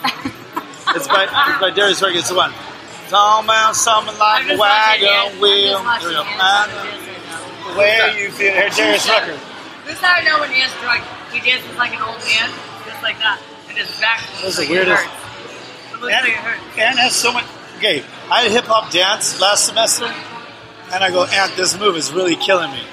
[0.95, 2.17] it's by it's by Darius Rucker.
[2.17, 2.53] It's the one.
[3.09, 5.79] Talking about something like a wagon wheel.
[7.67, 8.07] I'm just Here we go.
[8.07, 8.07] watching Man, Ant dance right now.
[8.07, 8.53] the way you feel.
[8.53, 9.37] Here, Darius Rucker.
[9.85, 11.03] This is how I know when Ant's drunk.
[11.31, 12.49] He dances like an old man,
[12.85, 13.39] just like that.
[13.69, 15.93] And his back looks That's the like weirdest- it hurts.
[15.93, 16.77] It looks Ant, like it hurts.
[16.77, 17.45] Ant has so much.
[17.77, 20.05] Okay, I had hip hop dance last semester,
[20.91, 22.83] and I go, Ant, this move is really killing me.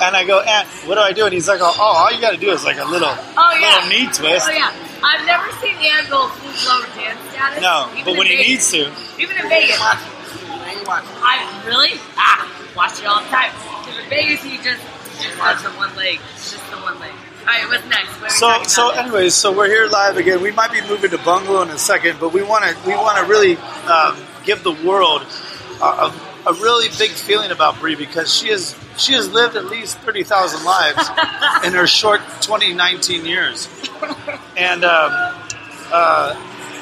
[0.00, 1.24] And I go, Ant, what do I do?
[1.24, 3.56] And he's like, oh, oh all you got to do is like a little, Oh
[3.60, 3.74] yeah.
[3.82, 4.46] little knee twist.
[4.48, 4.70] Oh yeah.
[5.02, 5.74] I've never seen
[6.08, 7.60] go full blown dance status.
[7.60, 9.78] No, but when he needs to, Even in Vegas.
[10.88, 11.92] I really?
[12.16, 13.52] Ah, watch it all the time.
[13.88, 14.82] In Vegas, he just
[15.22, 17.12] just has the one leg, just the one leg.
[17.40, 18.20] All right, what's next?
[18.20, 20.40] What So, so anyways, so we're here live again.
[20.42, 23.18] We might be moving to Bungalow in a second, but we want to we want
[23.18, 23.56] to really
[23.90, 25.22] um, give the world
[25.80, 26.14] a, a,
[26.46, 30.22] a really big feeling about Bree because she has she has lived at least thirty
[30.22, 31.08] thousand lives
[31.64, 33.68] in her short twenty nineteen years,
[34.56, 35.10] and um,
[35.92, 36.34] uh,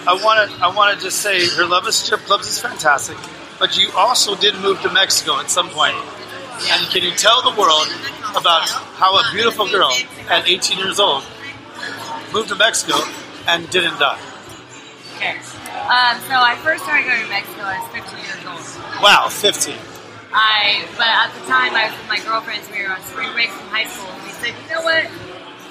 [0.06, 3.16] I want to I want to just say her love of strip clubs is fantastic,
[3.60, 5.94] but you also did move to Mexico at some point.
[6.72, 7.86] And can you tell the world
[8.34, 9.92] about how a beautiful girl
[10.28, 11.22] at 18 years old
[12.32, 12.96] moved to Mexico
[13.46, 14.18] and didn't die?
[15.16, 15.36] Okay.
[15.36, 17.62] Um, so I first started going to Mexico.
[17.62, 19.02] I was 15 years old.
[19.04, 19.76] Wow, 15.
[20.32, 22.70] I, but at the time I was with my girlfriends.
[22.70, 24.08] We were on spring break from high school.
[24.08, 25.04] And we said, you know what?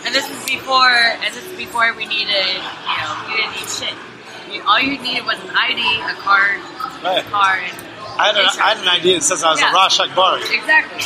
[0.05, 3.69] And this was before, and this is before we needed, you know, you didn't need
[3.69, 3.97] shit.
[4.51, 6.59] You, all you needed was an ID, a card,
[7.03, 7.23] Right.
[7.25, 7.63] a card.
[8.19, 9.71] I had, an, I had an idea that says I was Yeah.
[9.71, 11.03] a Rosh Akbari, exactly.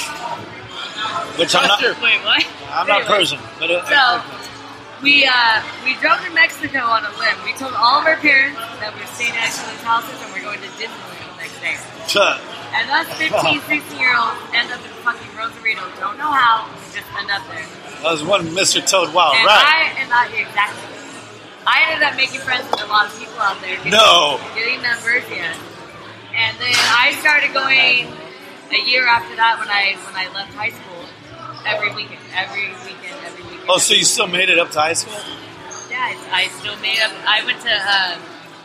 [1.37, 1.81] which I'm not.
[2.01, 2.45] Wait, what?
[2.71, 4.21] I'm not Persian, but it, So
[5.03, 7.37] we uh, we drove to Mexico on a limb.
[7.45, 10.31] We told all of our parents that we were staying at each other's houses and
[10.33, 12.39] we're going to Disneyland the next day.
[12.73, 15.83] And us 15, 16 year olds end up in fucking Rosarito.
[15.99, 17.61] Don't know how, we just end up there.
[18.01, 18.81] that was one Mr.
[18.81, 19.13] Toad.
[19.13, 19.93] Wow, and right?
[19.93, 20.89] I and I exactly.
[21.65, 23.77] I ended up making friends with a lot of people out there.
[23.85, 24.39] No.
[24.55, 25.55] Getting numbers, yeah.
[26.35, 28.07] And then I started going
[28.73, 31.05] a year after that when I when I left high school.
[31.65, 33.69] Every weekend, every weekend, every weekend.
[33.69, 35.13] Oh, so you still made it up to high school?
[35.89, 37.11] Yeah, I, I still made up.
[37.25, 38.19] I went to um,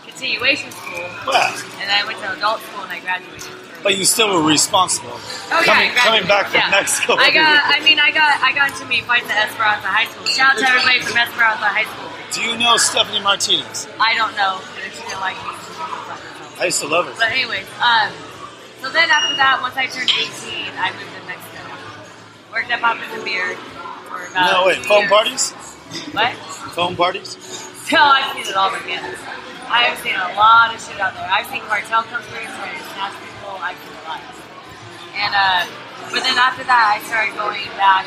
[0.05, 1.55] continuation school, Yeah.
[1.79, 3.53] and I went to adult school, and I graduated.
[3.89, 5.17] But you still were responsible.
[5.49, 6.77] Oh yeah, coming, I coming back from yeah.
[6.77, 7.17] Mexico.
[7.17, 7.57] I got.
[7.73, 8.37] I mean, I got.
[8.45, 10.29] I got into me fights at Esperanza High School.
[10.29, 12.13] Shout out to everybody from Esperanza High School.
[12.37, 13.89] Do you know Stephanie Martinez?
[13.97, 14.61] I don't know,
[14.93, 16.21] she didn't like me, she can fuck.
[16.61, 17.17] I used to love her.
[17.17, 18.13] But anyway, um,
[18.85, 21.65] so then after that, once I turned 18, I moved to Mexico.
[22.53, 23.57] Worked at Papas and Beer
[24.13, 24.53] for about.
[24.53, 25.17] No, wait, phone years.
[25.17, 25.57] parties?
[26.13, 26.37] What?
[26.77, 27.41] Phone parties?
[27.89, 29.01] No, I've seen it all again.
[29.73, 31.25] I have seen a lot of shit out there.
[31.25, 32.45] I've seen cartel come through,
[33.59, 34.63] try to snatch people.
[34.63, 35.19] I've seen a.
[35.19, 35.67] And uh,
[36.11, 38.07] but then after that, I started going back.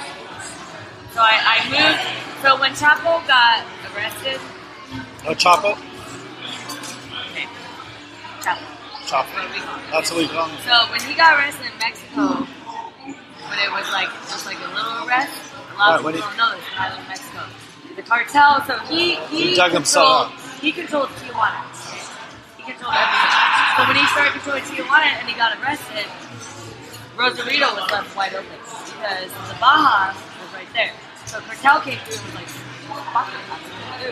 [1.13, 2.01] So I, I moved.
[2.41, 4.39] So when Chapo got arrested,
[5.23, 5.77] No Chapo?
[7.29, 7.47] okay,
[8.41, 8.65] Chapo,
[9.05, 9.29] Chapo.
[9.33, 9.79] what do we call?
[9.91, 10.57] That's what we call him.
[10.65, 12.47] So when he got arrested in Mexico,
[13.49, 16.29] when it was like just like a little arrest, a lot Right, of when people
[16.29, 16.65] don't know this.
[16.77, 17.41] I live in Mexico.
[17.95, 21.65] The cartel, so he he, He dug himself he controlled Tijuana.
[22.57, 23.50] He controlled everything.
[23.77, 26.05] So when he started controlling Tijuana and he got arrested,
[27.17, 30.91] Rosarito was left wide open because the Baja was right there.
[31.25, 32.49] So cartel came through and was like,
[33.13, 34.11] "Fuck it, I'm gonna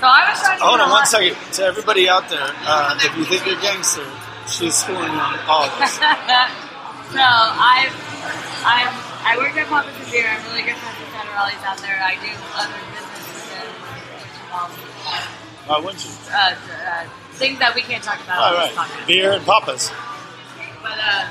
[0.00, 0.64] So I was trying to.
[0.64, 1.36] Hold on one lot- second.
[1.54, 4.04] To everybody out there, uh, if you think you're gangster,
[4.48, 5.92] she's fooling you on all of this.
[5.96, 7.88] so I,
[8.64, 8.92] I'm,
[9.24, 10.28] I work at Papas and Beer.
[10.28, 11.98] I'm really good friends with federales out there.
[12.00, 13.68] I do other business with them,
[14.20, 14.76] which involves
[15.68, 16.12] Why wouldn't you?
[16.32, 17.04] uh, uh,
[17.36, 19.06] things that we can't talk about All on this podcast.
[19.06, 19.90] Beer and papas.
[20.82, 21.26] But uh,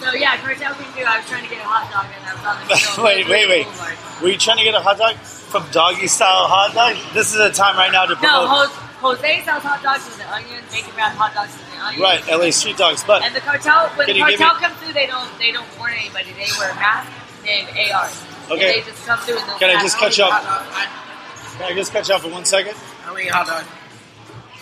[0.00, 1.04] so yeah, cartel came through.
[1.04, 3.28] I was trying to get a hot dog, and I was on the middle wait,
[3.28, 3.64] wait, wait.
[3.68, 4.22] Boulevard.
[4.22, 6.96] Were you trying to get a hot dog from Doggy Style Hot Dog?
[7.12, 8.68] This is a time right now to No, promote.
[9.00, 12.00] Jose, Jose sells hot dogs with the onion, bacon wrapped hot dogs with the onion.
[12.04, 13.04] Right, LA Street Dogs.
[13.04, 15.92] But And the cartel, when the cartel me- comes through, they don't they don't warn
[15.96, 16.32] anybody.
[16.36, 17.08] They wear masks
[17.44, 18.08] named AR.
[18.52, 18.52] Okay.
[18.52, 19.38] And they just come through.
[19.40, 21.56] And Can I just all cut you off?
[21.56, 22.76] can I just cut you off for one second?
[23.04, 23.64] I only eat hot dog.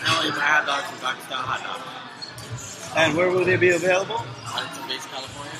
[0.04, 1.22] I only buy hot dogs from Dr.
[1.26, 1.80] Style Hot Dog.
[2.96, 4.18] And where will they be available?
[4.46, 5.58] Huntington Beach, California.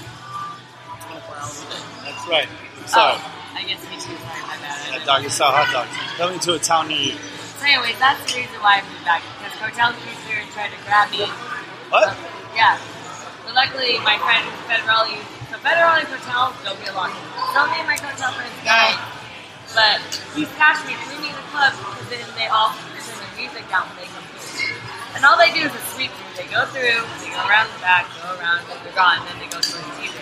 [1.08, 1.82] 24 hours a day.
[2.06, 2.48] That's right.
[2.86, 3.00] So.
[3.02, 4.14] Oh, I guess me too.
[4.16, 5.00] Sorry, my bad.
[5.00, 5.92] At Doggy Style Hot Dogs.
[6.16, 7.16] Coming to a town near you.
[7.58, 10.50] So, anyways, that's the reason why I moved back because because cartels came through and
[10.52, 11.24] tried to grab me.
[11.88, 12.12] What?
[12.52, 12.76] Yeah.
[13.44, 17.16] But luckily, my friend Federelli, so Federelli and cartel don't get along.
[17.56, 19.00] So me and my cartel friends died.
[19.72, 20.04] But
[20.36, 23.64] he passed me, threw me in the club, because then they all turn their music
[23.72, 24.27] down when they come through.
[25.18, 26.30] And all they do is a sweep through.
[26.38, 29.42] They go through, they go around the back, go around, and they're gone, and then
[29.42, 30.14] they go towards the DJ.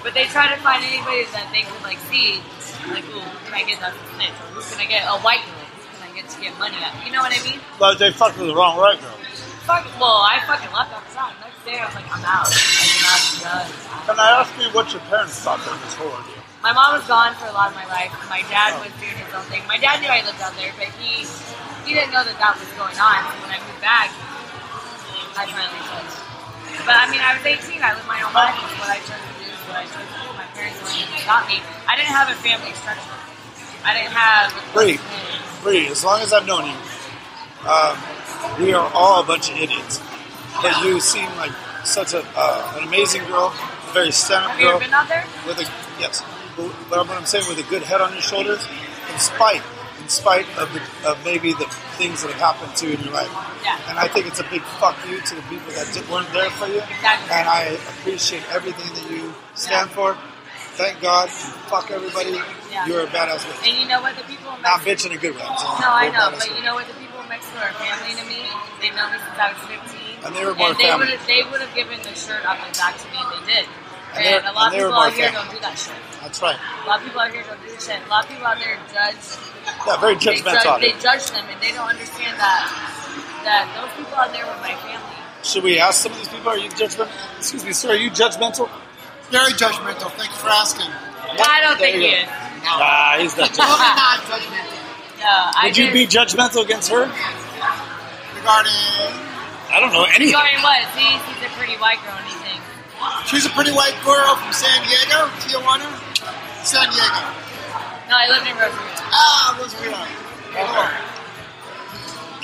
[0.00, 2.40] But they try to find anybody that they could like see,
[2.88, 4.32] like, ooh, who can I get that's a snitch?
[4.48, 5.60] Or who can I get a white girl?
[5.60, 6.96] Who can I get to get money out?
[7.04, 7.60] You know what I mean?
[7.76, 9.12] But they fucked with the wrong white girl.
[9.68, 11.36] Fuck, well, I fucking left that.
[11.36, 12.48] The next day, I was like, I'm out.
[12.48, 13.68] I'm not done.
[14.08, 16.40] Can I ask you what your parents thought during this whole ordeal?
[16.64, 18.08] My mom was gone for a lot of my life.
[18.32, 19.68] My dad was doing his own thing.
[19.68, 21.28] My dad knew I lived out there, but he
[21.84, 23.20] he didn't know that that was going on.
[23.32, 24.12] So when I moved back,
[25.36, 26.84] I finally said.
[26.86, 27.82] But I mean, I was 18.
[27.82, 28.56] I lived my own life.
[28.56, 29.46] It's what I chose to do.
[29.50, 30.28] It's what I chose to do.
[30.36, 31.60] My parents to stop me.
[31.86, 33.16] I didn't have a family structure.
[33.84, 34.52] I didn't have.
[34.74, 34.98] Bree,
[35.62, 36.76] Bree, as long as I've known you,
[37.68, 37.96] um,
[38.60, 40.00] we are all a bunch of idiots.
[40.62, 41.52] But you seem like
[41.84, 45.08] such a uh, an amazing girl, a very stand-up Have you ever girl been out
[45.08, 45.24] there?
[45.46, 45.66] with a
[46.00, 46.22] yes.
[46.56, 48.66] But what I'm saying with a good head on your shoulders,
[49.12, 49.62] in spite,
[50.00, 51.66] in spite of the of maybe the
[52.00, 53.30] things that have happened to you in your life.
[53.64, 53.78] Yeah.
[53.88, 56.66] And I think it's a big fuck you to the people that weren't there for
[56.66, 56.80] you.
[56.80, 57.30] Exactly.
[57.36, 57.62] And I
[58.00, 60.16] appreciate everything that you stand for.
[60.80, 61.28] Thank God.
[61.68, 62.40] Fuck everybody.
[62.72, 62.86] Yeah.
[62.86, 63.68] You're a badass bitch.
[63.68, 64.16] And you know what?
[64.16, 64.88] The people in Not Mexico.
[64.88, 65.42] bitch in a good way.
[65.44, 66.56] I'm No, I know, but bitch.
[66.56, 66.86] you know what?
[66.88, 68.40] The people in Mexico are family to me.
[68.80, 70.24] They've known me since I was 15.
[70.24, 71.12] And they were more and they family.
[71.12, 73.60] would have they would have given the shirt off my back to me, and they
[73.60, 73.66] did.
[74.14, 75.94] And And, a lot of people out here don't do that shit.
[76.20, 76.56] That's right.
[76.84, 78.00] A lot of people out here don't do this shit.
[78.04, 79.16] A lot of people out there judge.
[79.86, 80.62] Yeah, very They judgmental.
[80.62, 82.62] judge, they judge them, and they don't understand that
[83.44, 85.16] that those people out there were my family.
[85.42, 86.50] Should we ask some of these people?
[86.50, 87.08] Are you judgmental?
[87.38, 87.90] Excuse me, sir.
[87.92, 88.68] Are you judgmental?
[89.30, 90.10] Very judgmental.
[90.12, 90.90] Thank you for asking.
[90.90, 92.22] I don't There think you he go.
[92.22, 92.28] is.
[92.66, 93.96] Nah, he's not Totally judgmental.
[93.96, 94.76] not judgmental.
[95.20, 97.04] No, I Would you just, be judgmental against her?
[98.36, 98.72] Regarding,
[99.72, 100.26] I don't know anything.
[100.34, 100.80] Regarding what?
[100.96, 102.64] See, she's a pretty white girl, and he thinks.
[103.26, 105.88] She's a pretty white girl from San Diego, Tijuana,
[106.64, 107.20] San Diego.
[108.08, 109.02] No, I live in Rosarito.
[109.12, 110.00] Ah, Rosarito.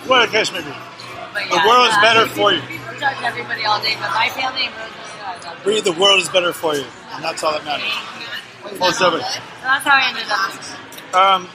[0.09, 0.73] What a case may be.
[1.35, 2.61] But The world is no, I better mean, for you.
[2.63, 5.57] People judge everybody all day, but my family in Rosarito, I love them.
[5.65, 7.93] Bree, the world is better for you, and that's all that matters.
[8.79, 9.21] Most of it.
[9.21, 10.51] That's how I ended up.
[11.15, 11.49] Um,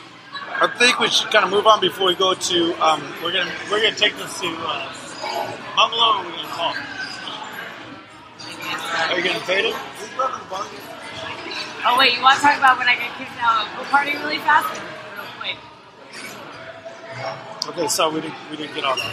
[0.62, 2.74] I think we should kind of move on before we go to.
[2.84, 4.94] Um, we're gonna we're gonna take this to uh,
[5.76, 6.20] Bungalow.
[6.20, 6.76] Or we're gonna call.
[9.10, 9.76] Are you gonna fade it?
[11.84, 13.86] Oh wait, you want to talk about when I get kicked out of a pool
[13.86, 14.70] party really fast?
[15.16, 15.58] Real quick.
[17.70, 19.12] Okay, so we didn't we didn't get all that.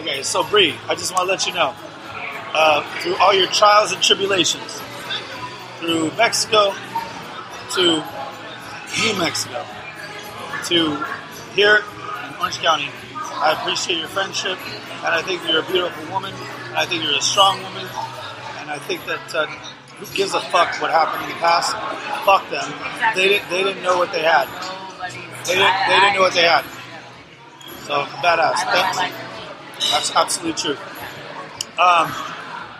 [0.00, 1.74] Okay, so Bree, I just want to let you know,
[2.54, 4.80] uh, through all your trials and tribulations,
[5.78, 6.72] through Mexico
[7.74, 8.02] to
[9.02, 9.64] New Mexico
[10.64, 11.04] to
[11.54, 14.58] here in Orange County, I appreciate your friendship,
[15.04, 16.32] and I think you're a beautiful woman,
[16.74, 17.86] I think you're a strong woman,
[18.70, 19.46] and I think that uh,
[19.98, 21.74] who gives a fuck what happened in the past?
[22.24, 22.70] Fuck them.
[23.16, 24.46] They didn't they didn't know what they had.
[25.44, 26.64] They didn't they didn't know what they had.
[27.82, 28.62] So badass.
[28.70, 30.76] That's, that's absolutely true.
[31.82, 32.12] Um,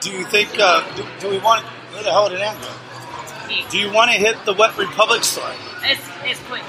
[0.00, 0.50] do you think?
[0.59, 1.64] Uh, do, do we want?
[1.64, 2.70] Where the hell did Ann go?
[3.70, 5.57] Do you want to hit the Wet Republic story?
[5.83, 6.62] It's it's quick.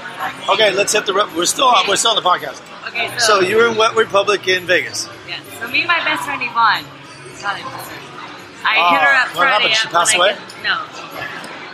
[0.48, 1.14] Okay, let's hit the.
[1.36, 1.86] We're still on.
[1.86, 2.60] We're still on the podcast.
[2.88, 5.08] Okay, So so, you were in Wet Republic in Vegas.
[5.28, 5.38] Yeah.
[5.60, 8.01] So me and my best friend Yvonne.
[8.64, 8.74] I miss her.
[8.74, 9.52] I Oh, hit her up what Friday.
[9.52, 9.76] happened?
[9.76, 10.28] She passed away?
[10.34, 10.76] get- no,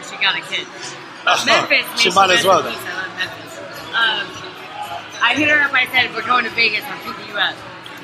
[0.08, 0.66] she got a kid.
[1.26, 2.00] Oh, Memphis.
[2.00, 2.72] she might as well then.
[2.74, 3.58] I love Memphis.
[3.92, 4.26] Um,
[5.20, 5.72] I hit her up.
[5.74, 6.84] I said, "We're going to Vegas.
[6.84, 7.54] I'm picking you up."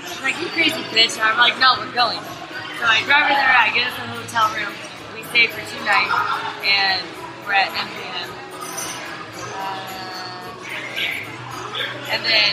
[0.07, 3.35] She's like, "You crazy bitch!" And I'm like, "No, we're going." So I drive her
[3.38, 3.55] there.
[3.57, 4.75] I get us a hotel room.
[5.14, 6.12] We stay for two nights,
[6.66, 7.01] and
[7.47, 8.29] we're at MGM.
[9.55, 9.94] Uh,
[12.11, 12.53] and then,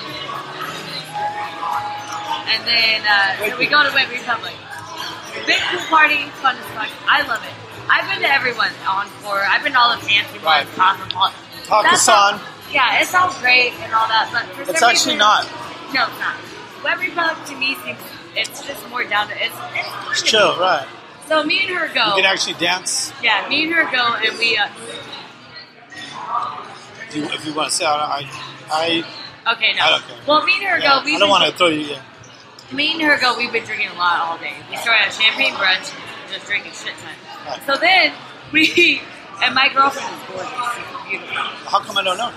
[2.48, 4.54] and then uh, so we go to Wet Republic.
[5.46, 6.90] Big pool party, fun as fuck.
[7.08, 7.54] I love it.
[7.90, 9.44] I've been to everyone Encore.
[9.48, 10.66] I've been to all the fancy Right.
[10.66, 11.40] ones, Cosmopolitan.
[11.68, 11.84] Hakkasan.
[11.84, 12.40] That's all-
[12.72, 15.46] Yeah, it sounds great and all that, but for It's actually reason- not.
[15.94, 16.36] No, it's not.
[16.84, 18.00] Wet Republic to me seems
[18.36, 20.88] it's just more down to it's it's, It's chill, right?
[21.28, 22.08] So me and her go.
[22.16, 23.12] You can actually dance.
[23.22, 24.58] yeah, me and her go, and we.
[24.58, 24.68] Uh,
[27.10, 28.26] If you, if you want to say, I,
[28.72, 29.04] I,
[29.54, 29.84] okay, no.
[29.84, 30.18] I don't care.
[30.26, 31.06] Well, me and her yeah, go.
[31.06, 31.82] We've I don't want to throw you.
[31.82, 32.02] Yeah.
[32.72, 33.38] Me and her go.
[33.38, 34.54] We've been drinking a lot all day.
[34.70, 35.92] We started at champagne brunch,
[36.32, 37.60] just drinking shit ton.
[37.66, 38.14] So then
[38.54, 39.02] we,
[39.44, 41.36] and my girlfriend is gorgeous, she's beautiful.
[41.70, 42.32] How come I don't know?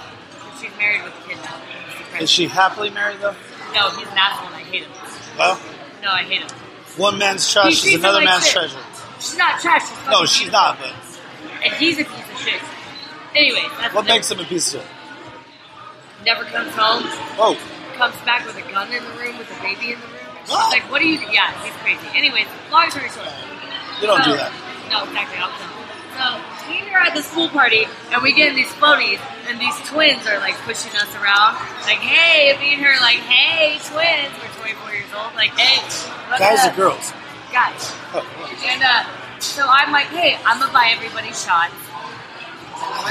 [0.61, 2.19] She's married with a kid now.
[2.21, 3.35] Is she happily married though?
[3.75, 4.91] No, he's an asshole and I hate him.
[5.39, 5.61] Well,
[6.03, 6.49] No, I hate him.
[6.97, 8.53] one man's He trash is treats her another like man's shit.
[8.55, 8.79] treasure.
[9.21, 9.83] She's not trash.
[9.89, 10.61] She's No, fucking she's beautiful.
[10.61, 10.79] not.
[10.81, 10.93] But
[11.65, 12.61] And he's a piece of shit.
[13.35, 14.91] Anyway, that's what the- makes him a piece of shit?
[16.25, 17.03] never comes home,
[17.39, 17.59] Oh,
[17.97, 20.15] comes back with a gun in the room with a baby in the room.
[20.47, 20.71] What?
[20.71, 21.19] Like, what do you?
[21.31, 22.05] Yeah, he's crazy.
[22.15, 23.29] Anyways, long story short.
[24.01, 24.53] You don't so, do that.
[24.93, 25.73] No, exactly opposite.
[26.15, 26.25] So
[26.69, 29.59] me and her are at this pool party, and we get in these floaties, and
[29.59, 34.31] these twins are like pushing us around, like, "Hey!" Me and her, like, "Hey, twins!"
[34.39, 35.81] We're 24 years old, like, "Hey."
[36.39, 37.13] Guys up?" or girls?
[37.51, 37.95] Guys.
[38.15, 38.23] Oh,
[38.67, 39.05] And uh,
[39.41, 41.75] so I'm like, hey, I'm gonna buy everybody shots.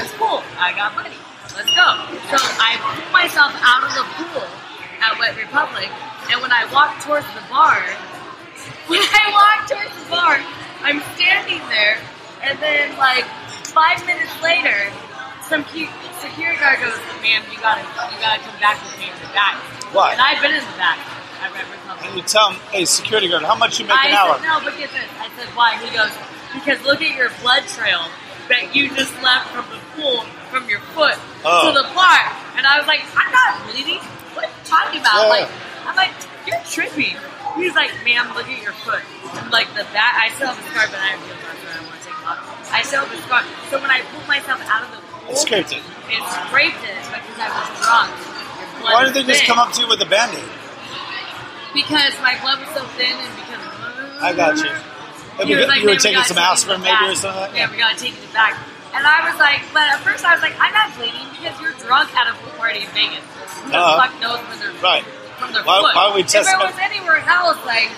[0.00, 0.42] It's cool.
[0.58, 1.16] I got money.
[1.56, 1.86] Let's go.
[2.28, 4.63] So I pull myself out of the pool
[5.04, 5.92] at Wet Republic,
[6.32, 7.76] and when I walk towards the bar,
[8.88, 10.40] when I walk towards the bar,
[10.80, 12.00] I'm standing there,
[12.40, 13.28] and then like
[13.76, 14.88] five minutes later,
[15.44, 19.28] some security guard goes, "Ma'am, you gotta, you gotta come back with me in the
[19.36, 19.60] back."
[19.92, 20.12] Why?
[20.12, 20.98] And I've been in the back
[21.44, 22.06] at Wet Republic.
[22.08, 24.40] And you tell him, hey, security guard, how much you make I an hour?
[24.40, 25.06] no, but get this.
[25.20, 25.76] I said, why?
[25.78, 26.10] He goes,
[26.52, 28.08] because look at your blood trail
[28.48, 31.68] that you just left from the pool from your foot Oh.
[31.68, 32.20] to the bar.
[32.56, 34.00] And I was like, I'm not bleeding.
[34.36, 35.26] What are you talking about?
[35.28, 35.34] Yeah.
[35.44, 35.48] Like,
[35.88, 36.12] I'm like,
[36.46, 37.16] you're trippy.
[37.56, 39.02] He's like, ma'am, look at your foot.
[39.38, 41.66] I'm like, the back, I still have a scar, but I have no scar, so
[41.70, 42.72] I want to take it off.
[42.74, 43.42] I still have a scar.
[43.70, 45.82] So when I pulled myself out of the pool, It scraped it.
[46.10, 48.10] it scraped it because I was drunk.
[48.84, 49.48] Why did they just thin.
[49.48, 50.44] come up to you with a band-aid?
[51.72, 53.62] Because my blood was so thin and because
[54.22, 54.70] I got you.
[55.40, 57.54] And He was like, you were "Man, we taking some aspirin maybe or something like
[57.54, 57.72] Yeah, that?
[57.72, 58.54] we gotta take it back.
[58.94, 61.74] And I was like, but at first I was like, I'm not bleeding because you're
[61.82, 63.18] drunk at a pool party in Vegas.
[63.66, 63.98] Who the Uh-huh.
[64.06, 65.02] fuck knows they're Right.
[65.38, 65.94] from their Why- foot?
[65.96, 67.90] why would we test If it was anywhere else, like,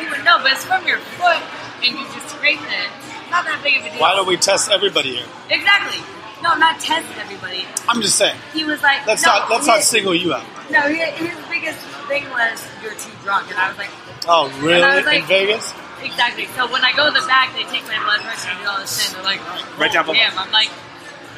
[0.00, 1.36] you would know, but it's from your foot
[1.84, 2.88] and you just scraped it.
[3.30, 4.00] Not that big of a deal.
[4.00, 5.26] Why don't we test everybody here?
[5.50, 6.00] Exactly.
[6.40, 7.66] No, not test everybody.
[7.88, 8.36] I'm just saying.
[8.54, 10.44] He was like, Let's no, not let's not single you out.
[10.70, 13.90] No, his, his biggest thing was you're too drunk, and I was like,
[14.26, 14.80] Oh, really?
[14.80, 15.74] And I was like- In Vegas?
[16.02, 16.46] Exactly.
[16.54, 18.78] So when I go to the back, they take my blood pressure and do all
[18.80, 19.14] this shit.
[19.16, 19.42] And they're like,
[19.78, 20.18] Right down oh, below.
[20.18, 20.38] damn.
[20.38, 20.70] I'm like,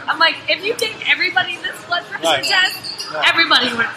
[0.06, 2.44] I'm like, if you take everybody in this blood pressure Right.
[2.44, 3.28] test, Right.
[3.28, 3.86] everybody would.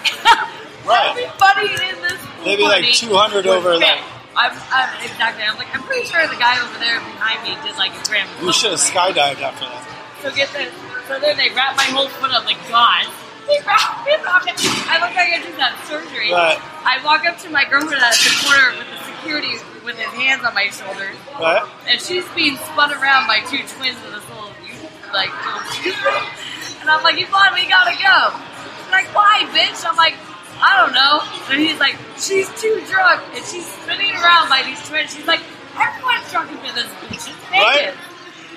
[0.83, 1.15] Right.
[1.15, 3.81] Everybody in this pool Maybe like 200 over, fit.
[3.81, 4.03] like-
[4.35, 5.43] I'm, I'm exactly.
[5.45, 8.27] I'm like, I'm pretty sure the guy over there behind me did like a gram.
[8.27, 9.85] of We should have skydived after that.
[10.23, 10.73] So get this.
[11.07, 13.05] So then they wrap my whole foot up like God.
[13.47, 14.43] They wrap it up.
[14.87, 16.31] I look like I just had surgery.
[16.31, 16.57] Right.
[16.85, 20.43] I walk up to my girlfriend at the corner with the security with his hands
[20.45, 21.59] on my shoulders Right?
[21.91, 24.51] and she's being spun around by two twins with this little
[25.11, 25.59] like little
[26.79, 28.31] and I'm like, Yvonne, we gotta go.
[28.79, 29.83] She's like, why, bitch?
[29.87, 30.15] I'm like,
[30.59, 31.19] I don't know.
[31.51, 35.13] And he's like, she's too drunk and she's spinning around by these twins.
[35.15, 35.41] She's like,
[35.75, 37.27] everyone's drunk for this bitch.
[37.27, 37.93] It's Right.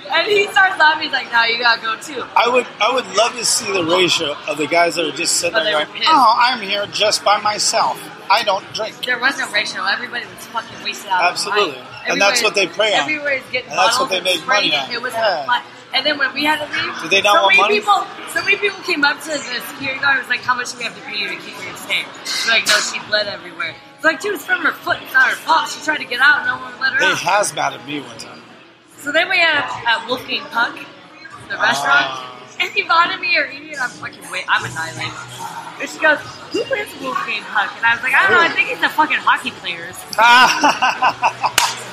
[0.08, 1.02] And he starts laughing.
[1.04, 2.24] He's like, no, you gotta go too.
[2.36, 5.36] I would I would love to see the ratio of the guys that are just
[5.36, 6.02] sitting there they going.
[6.06, 8.00] Oh, I'm here just by myself.
[8.30, 9.04] I don't drink.
[9.04, 9.84] There was no ratio.
[9.84, 11.30] Everybody was fucking wasted out.
[11.30, 11.78] Absolutely.
[12.08, 13.00] And that's what they prey on.
[13.00, 14.90] Everybody's getting And that's what they make money on.
[14.90, 15.62] It was Yeah.
[15.94, 17.80] And then when we had to leave, Do they not so want many money?
[17.80, 19.38] people, so many people came up to the
[19.70, 20.18] security guard.
[20.18, 22.04] and Was like, "How much do we have to pay you to keep her staying?"
[22.24, 24.98] She's like, "No, she bled everywhere." It's like, dude, it's from her foot.
[25.02, 25.70] It's not her fault.
[25.70, 26.44] She tried to get out.
[26.44, 27.16] No one would let her They out.
[27.16, 28.35] hazmat me one time.
[28.98, 30.74] So then we had at uh, Wolfgang Puck,
[31.48, 31.62] the ah.
[31.62, 32.08] restaurant,
[32.60, 33.70] and Yvonne and me are eating.
[33.70, 34.44] and I'm fucking wait.
[34.48, 35.12] I'm annihilated.
[35.80, 36.18] And she goes,
[36.52, 38.40] "Who is Wolfgang Punk?" And I was like, "I don't know.
[38.40, 39.92] I think he's a fucking hockey player."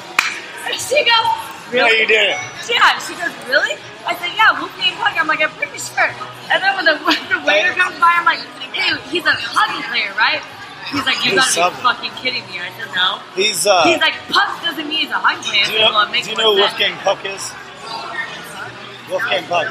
[0.63, 1.27] And she goes,
[1.75, 2.39] "Really?" you didn't.
[2.71, 3.75] Yeah, she goes, really?
[4.07, 5.19] I said, yeah, Wolfgang Puck.
[5.19, 6.07] I'm like, I'm pretty sure.
[6.51, 8.39] And then when the, when the waiter comes by, I'm like,
[8.71, 10.39] hey, he's a hockey player, right?
[10.91, 11.79] He's like, you He's gotta something.
[11.79, 12.59] be fucking kidding me.
[12.59, 13.19] I said, no.
[13.35, 15.65] He's uh He's like, Puck doesn't mean he's a hockey player.
[15.65, 16.79] Do you know, well, it makes do you know more who sense.
[16.79, 17.43] Wolfgang Puck is?
[19.09, 19.67] Wolfgang Puck.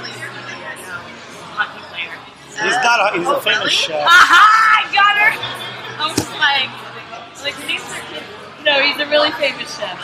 [1.57, 2.15] Hockey player.
[2.49, 3.71] He's not a, he's a Oh, famous really?
[3.93, 4.07] chef.
[4.07, 4.45] Aha!
[4.45, 5.33] I got her!
[6.01, 6.71] I was like,
[7.45, 8.27] like, these are kids.
[8.65, 9.99] No, he's a really famous chef.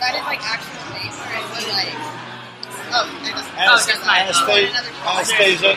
[0.00, 1.92] That is like actual name, or is it like?
[2.92, 3.48] Oh, I just.
[3.54, 5.10] Oh, just my- Anastasia, another show.
[5.12, 5.72] Anastasia,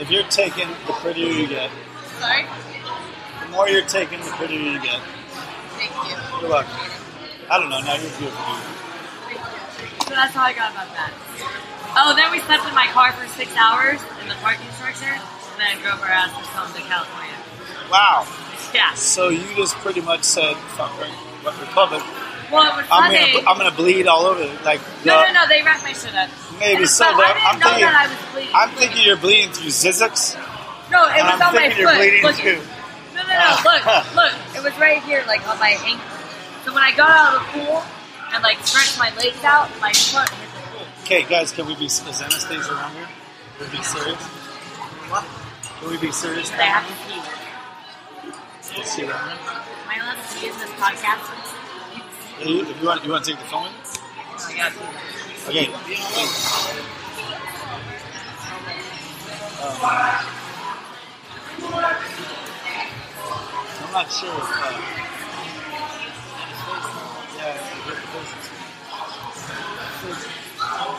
[0.00, 1.70] if you're taking, the prettier you get.
[2.18, 2.44] Sorry?
[3.54, 5.00] More you're taking, the prettier you get.
[5.78, 6.16] Thank you.
[6.40, 6.66] Good luck.
[7.50, 7.78] I don't know.
[7.80, 8.44] Now you're beautiful.
[10.08, 11.12] So that's how I got about that.
[11.96, 15.56] Oh, then we slept in my car for six hours in the parking structure, and
[15.58, 17.38] then drove our asses home to California.
[17.90, 18.26] Wow.
[18.74, 18.94] Yeah.
[18.94, 22.02] So you just pretty much said, "Fuck Wet Republic."
[22.50, 24.42] Well, it was I'm gonna, I'm gonna bleed all over.
[24.42, 24.50] it.
[24.64, 25.48] Like no, no, no.
[25.48, 26.28] They wrapped my shit up.
[26.58, 28.54] Maybe so, but I know thinking- that I was bleeding.
[28.54, 30.34] I'm thinking you're bleeding through Zizix.
[30.90, 31.98] No, it was I'm on my thinking you're foot.
[31.98, 32.60] bleeding look, too.
[33.14, 33.56] No, no, no.
[33.64, 33.84] Look,
[34.18, 34.32] look.
[34.56, 36.06] It was right here, like on my ankle.
[36.64, 37.82] So when I got out of the pool
[38.32, 40.86] and like stretched my legs out, my foot hit the pool.
[41.04, 43.08] Okay, guys, can we be is Anastasia around here?
[43.58, 44.22] Can we be serious?
[45.12, 45.24] What?
[45.80, 46.50] Can we be serious?
[46.50, 47.20] They have to pee.
[48.78, 49.38] Let's see around here.
[49.50, 51.26] Am I allowed to pee in this podcast?
[52.38, 53.70] Hey, you- If you want, you want to take the phone.
[54.48, 54.72] I got.
[55.48, 55.66] Okay.
[55.68, 55.72] Um,
[63.94, 64.28] not sure.
[64.28, 64.42] If,
[67.38, 67.54] yeah,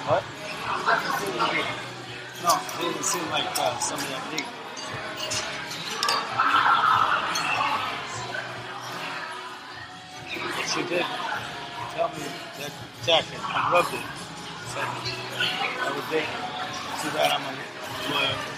[0.08, 0.24] what?
[2.41, 4.24] No, it didn't seem like uh, somebody that.
[4.32, 4.46] knew.
[10.56, 11.06] But she did
[11.91, 12.24] tell me
[12.60, 12.72] that
[13.06, 14.08] jacket and rubbed it.
[14.72, 16.28] So that was it.
[17.02, 18.55] too bad I'm a lawyer.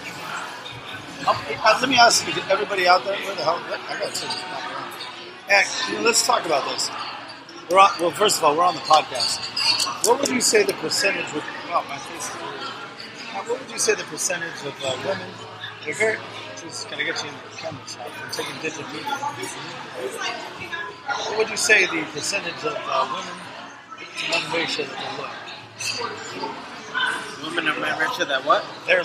[1.26, 3.60] Um, uh, let me ask you, everybody out there, where the hell?
[3.88, 4.68] I got to
[5.48, 6.90] yeah, you know, let's talk about this.
[7.70, 9.40] We're on, well, first of all, we're on the podcast.
[10.06, 11.42] What would you say the percentage would?
[11.70, 13.48] Oh, my face is weird.
[13.48, 15.30] What would you say the percentage of uh, women?
[15.84, 16.18] They're very.
[16.60, 18.10] Just gonna get you in the camera shot.
[18.22, 19.08] I'm taking digital media.
[21.06, 23.36] What would you say the percentage of uh, women
[24.18, 25.32] to men ratio that they look?
[27.54, 28.64] Women are men ratio that what?
[28.86, 29.04] They're.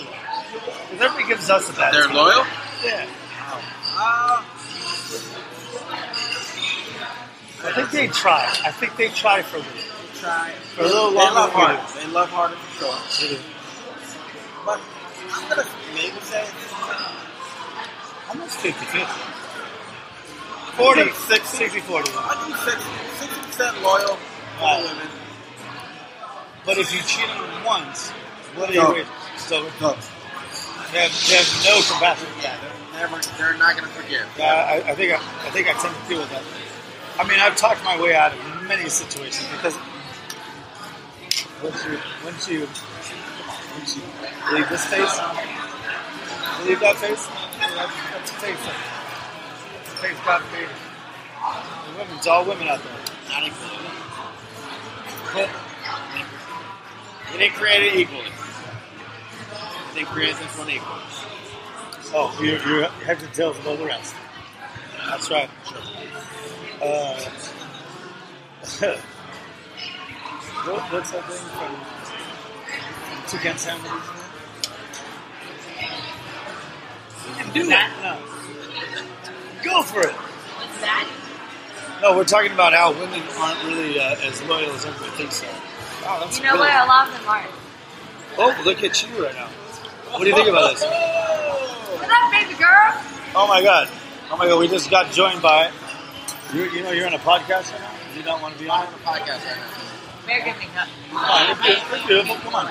[0.54, 2.14] Because everybody gives us a bad They're time.
[2.16, 2.44] loyal?
[2.84, 3.06] Yeah.
[3.96, 4.42] Uh,
[7.64, 8.44] I think they try.
[8.64, 9.72] I think they try for a little.
[10.20, 10.50] try.
[10.74, 12.00] For a little They longer love than harder.
[12.00, 13.28] They love harder for sure.
[13.28, 13.42] They do.
[14.66, 14.80] But
[15.32, 16.44] I'm gonna maybe say
[18.28, 19.06] Almost 50 50.
[20.76, 22.10] 40, 60, 60 40.
[22.16, 24.18] I think 60 percent loyal
[24.60, 24.82] Right.
[24.82, 25.08] for women.
[26.66, 28.10] But if you cheat on them once,
[28.56, 28.82] what are No.
[28.88, 29.12] you waiting?
[29.38, 29.66] So
[30.94, 32.28] They have, they have no compassion.
[32.40, 32.54] Yeah,
[32.94, 33.20] they're never.
[33.36, 34.30] They're not gonna forgive.
[34.38, 34.46] Yeah,
[34.86, 36.42] I, I think I, I think I tend to deal with that.
[37.18, 38.38] I mean, I've talked my way out of
[38.68, 39.74] many situations because
[41.62, 44.02] once you once you come on, once you
[44.54, 45.18] leave this face,
[46.62, 47.26] leave that face.
[47.58, 47.74] That's,
[48.14, 48.62] that's a face.
[48.62, 50.70] A face God created.
[51.90, 52.92] The women, it's all women out there.
[53.30, 53.82] Not equally.
[55.34, 55.50] But
[57.32, 58.30] They didn't create it equally.
[59.94, 60.96] They created this one equal.
[62.16, 64.14] Oh, you're, you're heads and tails above the rest.
[65.08, 65.48] That's right.
[66.82, 67.14] Uh,
[70.64, 71.72] what, what's that thing from
[73.28, 74.20] Toucan Sandwiches?
[77.28, 77.90] You can do that.
[78.02, 78.18] No.
[79.62, 80.12] Go for it.
[80.12, 81.08] What's that?
[82.02, 85.46] No, we're talking about how women aren't really uh, as loyal as everybody thinks they
[85.48, 85.52] are.
[86.04, 86.84] Wow, that's You know really- what?
[86.84, 87.46] A lot of them are.
[88.36, 89.48] Oh, look at you right now.
[90.14, 90.82] What do you think about this?
[90.84, 92.94] What's up, baby girl?
[93.34, 93.88] Oh my god.
[94.30, 95.70] Oh my god, we just got joined by.
[96.52, 97.90] You, you know, you're on a podcast right now?
[98.16, 100.26] You don't want to be on on the podcast right now.
[100.26, 100.88] Bear, give me a cup.
[101.10, 101.98] Come on, you're beautiful.
[101.98, 102.36] You're beautiful.
[102.50, 102.66] Come on.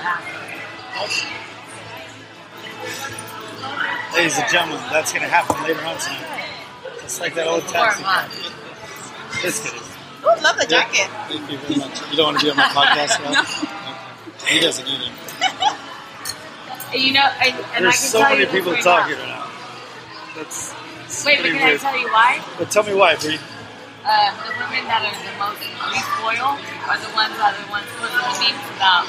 [4.15, 6.47] Ladies and gentlemen, that's going to happen later on tonight.
[7.01, 8.03] Just like that old Warm taxi.
[8.05, 8.31] up.
[9.41, 9.89] This kid is.
[10.23, 11.09] Ooh, love the jacket.
[11.27, 12.11] Thank you very much.
[12.11, 13.41] You don't want to be on my podcast now?
[14.39, 14.55] Okay.
[14.55, 15.11] He doesn't either.
[16.93, 19.49] You know, and, and I There's can so tell many people talking right now.
[20.35, 20.73] That's
[21.25, 22.41] Wait, but can I tell you why?
[22.57, 23.37] But tell me why, Bree.
[24.03, 25.61] Uh, the women that are the most
[25.93, 26.57] least loyal
[26.89, 29.05] are the ones that are the ones posting the memes about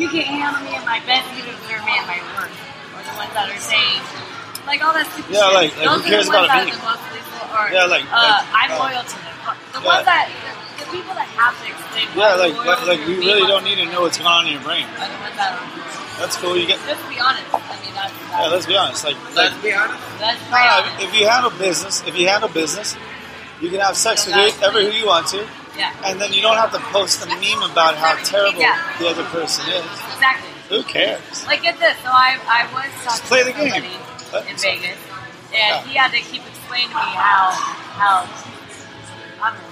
[0.00, 2.54] you can't handle me at my best, you don't deserve me at my worst.
[2.96, 4.02] Or the ones that are saying
[4.66, 5.54] like all that stupid Yeah, shit.
[5.54, 7.56] like- like, Those who cares are the ones about that are the most least loyal.
[7.56, 9.36] Or, Yeah, like- uh, like, I'm uh, loyal to them.
[9.72, 9.92] The yeah.
[9.92, 10.50] ones that the,
[10.84, 13.86] the people that have to explain Yeah, like like, like we really don't need to
[13.88, 14.84] know what's going on in your brain.
[14.98, 15.66] Are the ones that are,
[16.18, 16.56] That's cool.
[16.56, 16.78] You get.
[16.86, 17.44] just to be honest.
[17.54, 19.04] I mean, that's, Yeah, let's be honest.
[19.04, 20.02] Like, Let's like be honest.
[20.18, 21.04] that's no, honest.
[21.04, 22.96] if you handle business, if you handle business,
[23.60, 25.46] you can have sex with whoever who you want to,
[25.76, 28.60] Yeah, and then you don't have to post a meme about how terrible
[28.98, 29.84] the other person is.
[30.14, 30.50] exactly.
[30.70, 31.46] Who cares?
[31.46, 33.84] Like get this, so I I was talking play the to game.
[34.50, 34.98] In Vegas,
[35.50, 35.82] and Yeah.
[35.86, 37.50] he had to keep explaining to me how
[37.96, 38.57] how a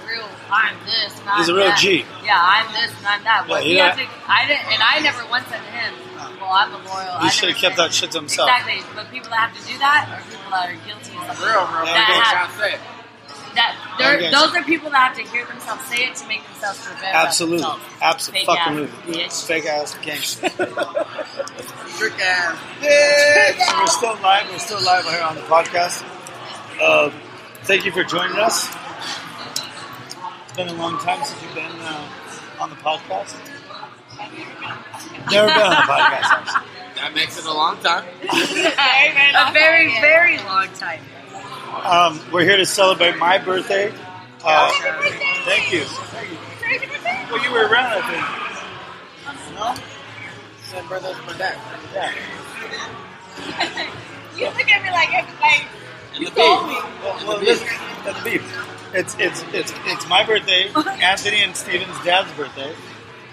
[0.07, 1.77] real I'm this and I'm He's a real that.
[1.79, 2.05] G.
[2.23, 3.45] Yeah, I'm this and I'm that.
[3.47, 3.95] Well, Yeah, he yeah.
[3.95, 4.05] had to.
[4.31, 5.93] I didn't, and I never once said to him,
[6.39, 8.49] "Well, I'm a loyal." He should have kept that shit to himself.
[8.49, 11.45] Exactly, but people that have to do that are people that are guilty of something.
[11.45, 11.85] Real, real.
[11.85, 12.79] Yeah, that People have, say
[13.55, 16.79] that I those are people that have to hear themselves say it to make themselves
[16.85, 17.17] feel better.
[17.17, 17.67] Absolutely,
[18.01, 19.19] absolutely, Fake fucking ass movie.
[19.19, 19.45] bitch.
[19.47, 20.49] Fake ass gangster.
[21.97, 22.57] Trick ass.
[23.67, 24.49] So we're still live.
[24.51, 26.05] We're still live here on the podcast.
[26.79, 27.09] Uh,
[27.63, 28.69] thank you for joining us.
[30.57, 32.09] It's been a long time since you've been uh,
[32.59, 33.35] on the podcast.
[35.29, 36.67] Never been on the podcast, actually.
[36.95, 38.05] That makes it a long time.
[38.23, 41.01] a very, very long time.
[41.85, 43.93] Um, we're here to celebrate my birthday.
[44.43, 44.71] Uh,
[45.45, 45.83] thank you.
[45.83, 46.89] Thank you.
[47.31, 49.53] Well, you were around, I think.
[49.53, 49.75] No?
[50.63, 51.59] Same brother as my dad.
[51.93, 52.13] Yeah.
[54.35, 55.09] You look at me like,
[55.41, 55.65] like
[56.15, 56.73] And the told me.
[57.03, 57.67] Well, well listen,
[58.03, 58.76] that's beef.
[58.93, 60.69] It's it's it's it's my birthday,
[61.01, 62.73] Anthony and Steven's dad's birthday,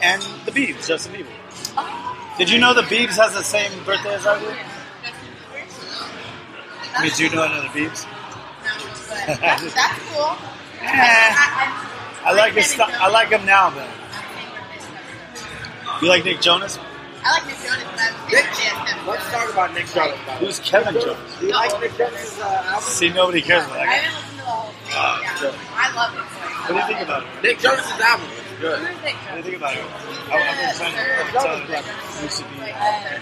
[0.02, 2.38] and the Beebs, Justin Bieber.
[2.38, 4.46] Did you know the Beebs has the same birthday as I do?
[6.96, 8.04] i Did you know another Beebs?
[9.08, 10.36] But that's, that's cool.
[10.84, 13.88] Eh, I, I like his st- I like him now, though.
[16.02, 16.78] You like Nick Jonas?
[16.78, 16.82] I,
[17.24, 19.32] I like Nick Jonas, but I was Nick, thinking Kevin let's Jonas.
[19.32, 20.18] talk about Nick Jonas.
[20.18, 20.46] by the way.
[20.46, 21.36] Who's Kevin Jonas?
[21.40, 22.82] Do you like Nick Jonas' uh, album?
[22.82, 24.33] See, nobody cares about that guy.
[24.44, 25.52] Haven't listened to the whole thing.
[25.52, 25.74] Yeah.
[25.74, 26.64] I love Nick Jonas.
[26.64, 27.28] What do you think about it?
[27.42, 28.78] Nick Jonas' album is good.
[28.78, 29.16] Who do you think?
[29.16, 29.84] What do you think about it?
[29.84, 31.84] I, I've been trying to I'm telling her
[32.22, 32.58] you should be,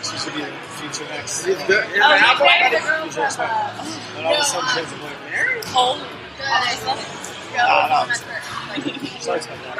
[0.03, 1.45] she should be the future next.
[1.47, 1.85] He's good.
[1.91, 3.39] His Oh, Nick album, Jonas, the girl Future from next.
[3.39, 5.61] uh, And all of a sudden, kids are like, Mary?
[5.73, 5.97] Hole.
[5.97, 6.07] Good.
[7.59, 8.07] Oh, no.
[8.09, 8.23] That's
[9.25, 9.79] sorry about that.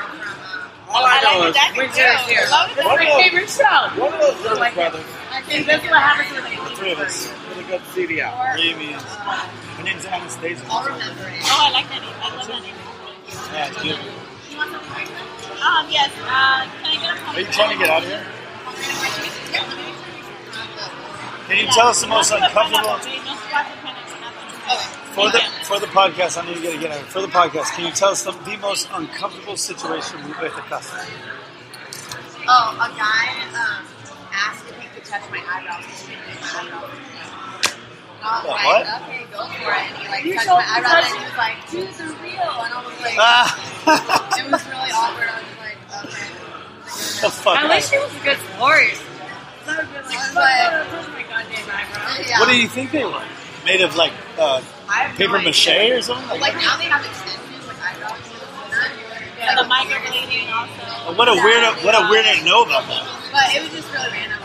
[0.93, 2.45] All I know is Which is here.
[2.53, 3.89] Love is One my of those- favorite show.
[3.97, 5.07] one of those Jonas brothers
[5.49, 6.77] And this is what happens when they leave.
[6.77, 7.33] Three of us.
[7.63, 8.59] Really good CD out.
[8.59, 10.65] Amy and her name's Anastasia.
[10.69, 11.43] I'll remember it.
[11.43, 12.15] Oh, I like that name.
[12.19, 12.75] I love that name.
[13.53, 14.13] Yeah, it's beautiful.
[14.51, 15.27] You want something like that?
[15.63, 16.11] Um, yes.
[16.23, 18.25] Uh, can I get a Are you trying to get out of here?
[19.53, 19.85] Yeah, let me
[21.49, 23.19] Can you tell us the most uncomfortable Okay.
[25.15, 26.43] for the for the podcast?
[26.43, 27.05] I need to get get out.
[27.07, 31.05] For the podcast, can you tell us the, the most uncomfortable situation with a customer?
[32.49, 33.87] Oh, a guy um,
[34.33, 37.12] asked if he could touch my eyebrows.
[38.23, 38.31] He didn't make my eyebrows.
[38.31, 39.03] I was What, like, what?
[39.03, 39.83] okay, go for it.
[39.83, 42.55] And he like You touched told my me and he was like, dude, they're real.
[42.63, 43.47] And I was like, Ah,
[44.39, 45.29] it was really awkward.
[45.29, 47.27] I was just like, okay.
[47.27, 47.57] the fuck.
[47.59, 47.71] At out.
[47.71, 48.87] least she was a good sport.
[49.63, 52.29] I would have like, fuck, like- my goddamn eyebrows.
[52.29, 52.39] Yeah.
[52.41, 53.23] What do you think they were?
[53.65, 54.61] Made of like uh,
[54.91, 55.51] I have no paper idea.
[55.55, 56.41] mache or something?
[56.41, 58.19] Like now they have extensions, like eyebrows.
[59.43, 61.15] And the microblading also.
[61.19, 63.03] what a weird what a weird to know about that.
[63.35, 64.39] But it was just really random.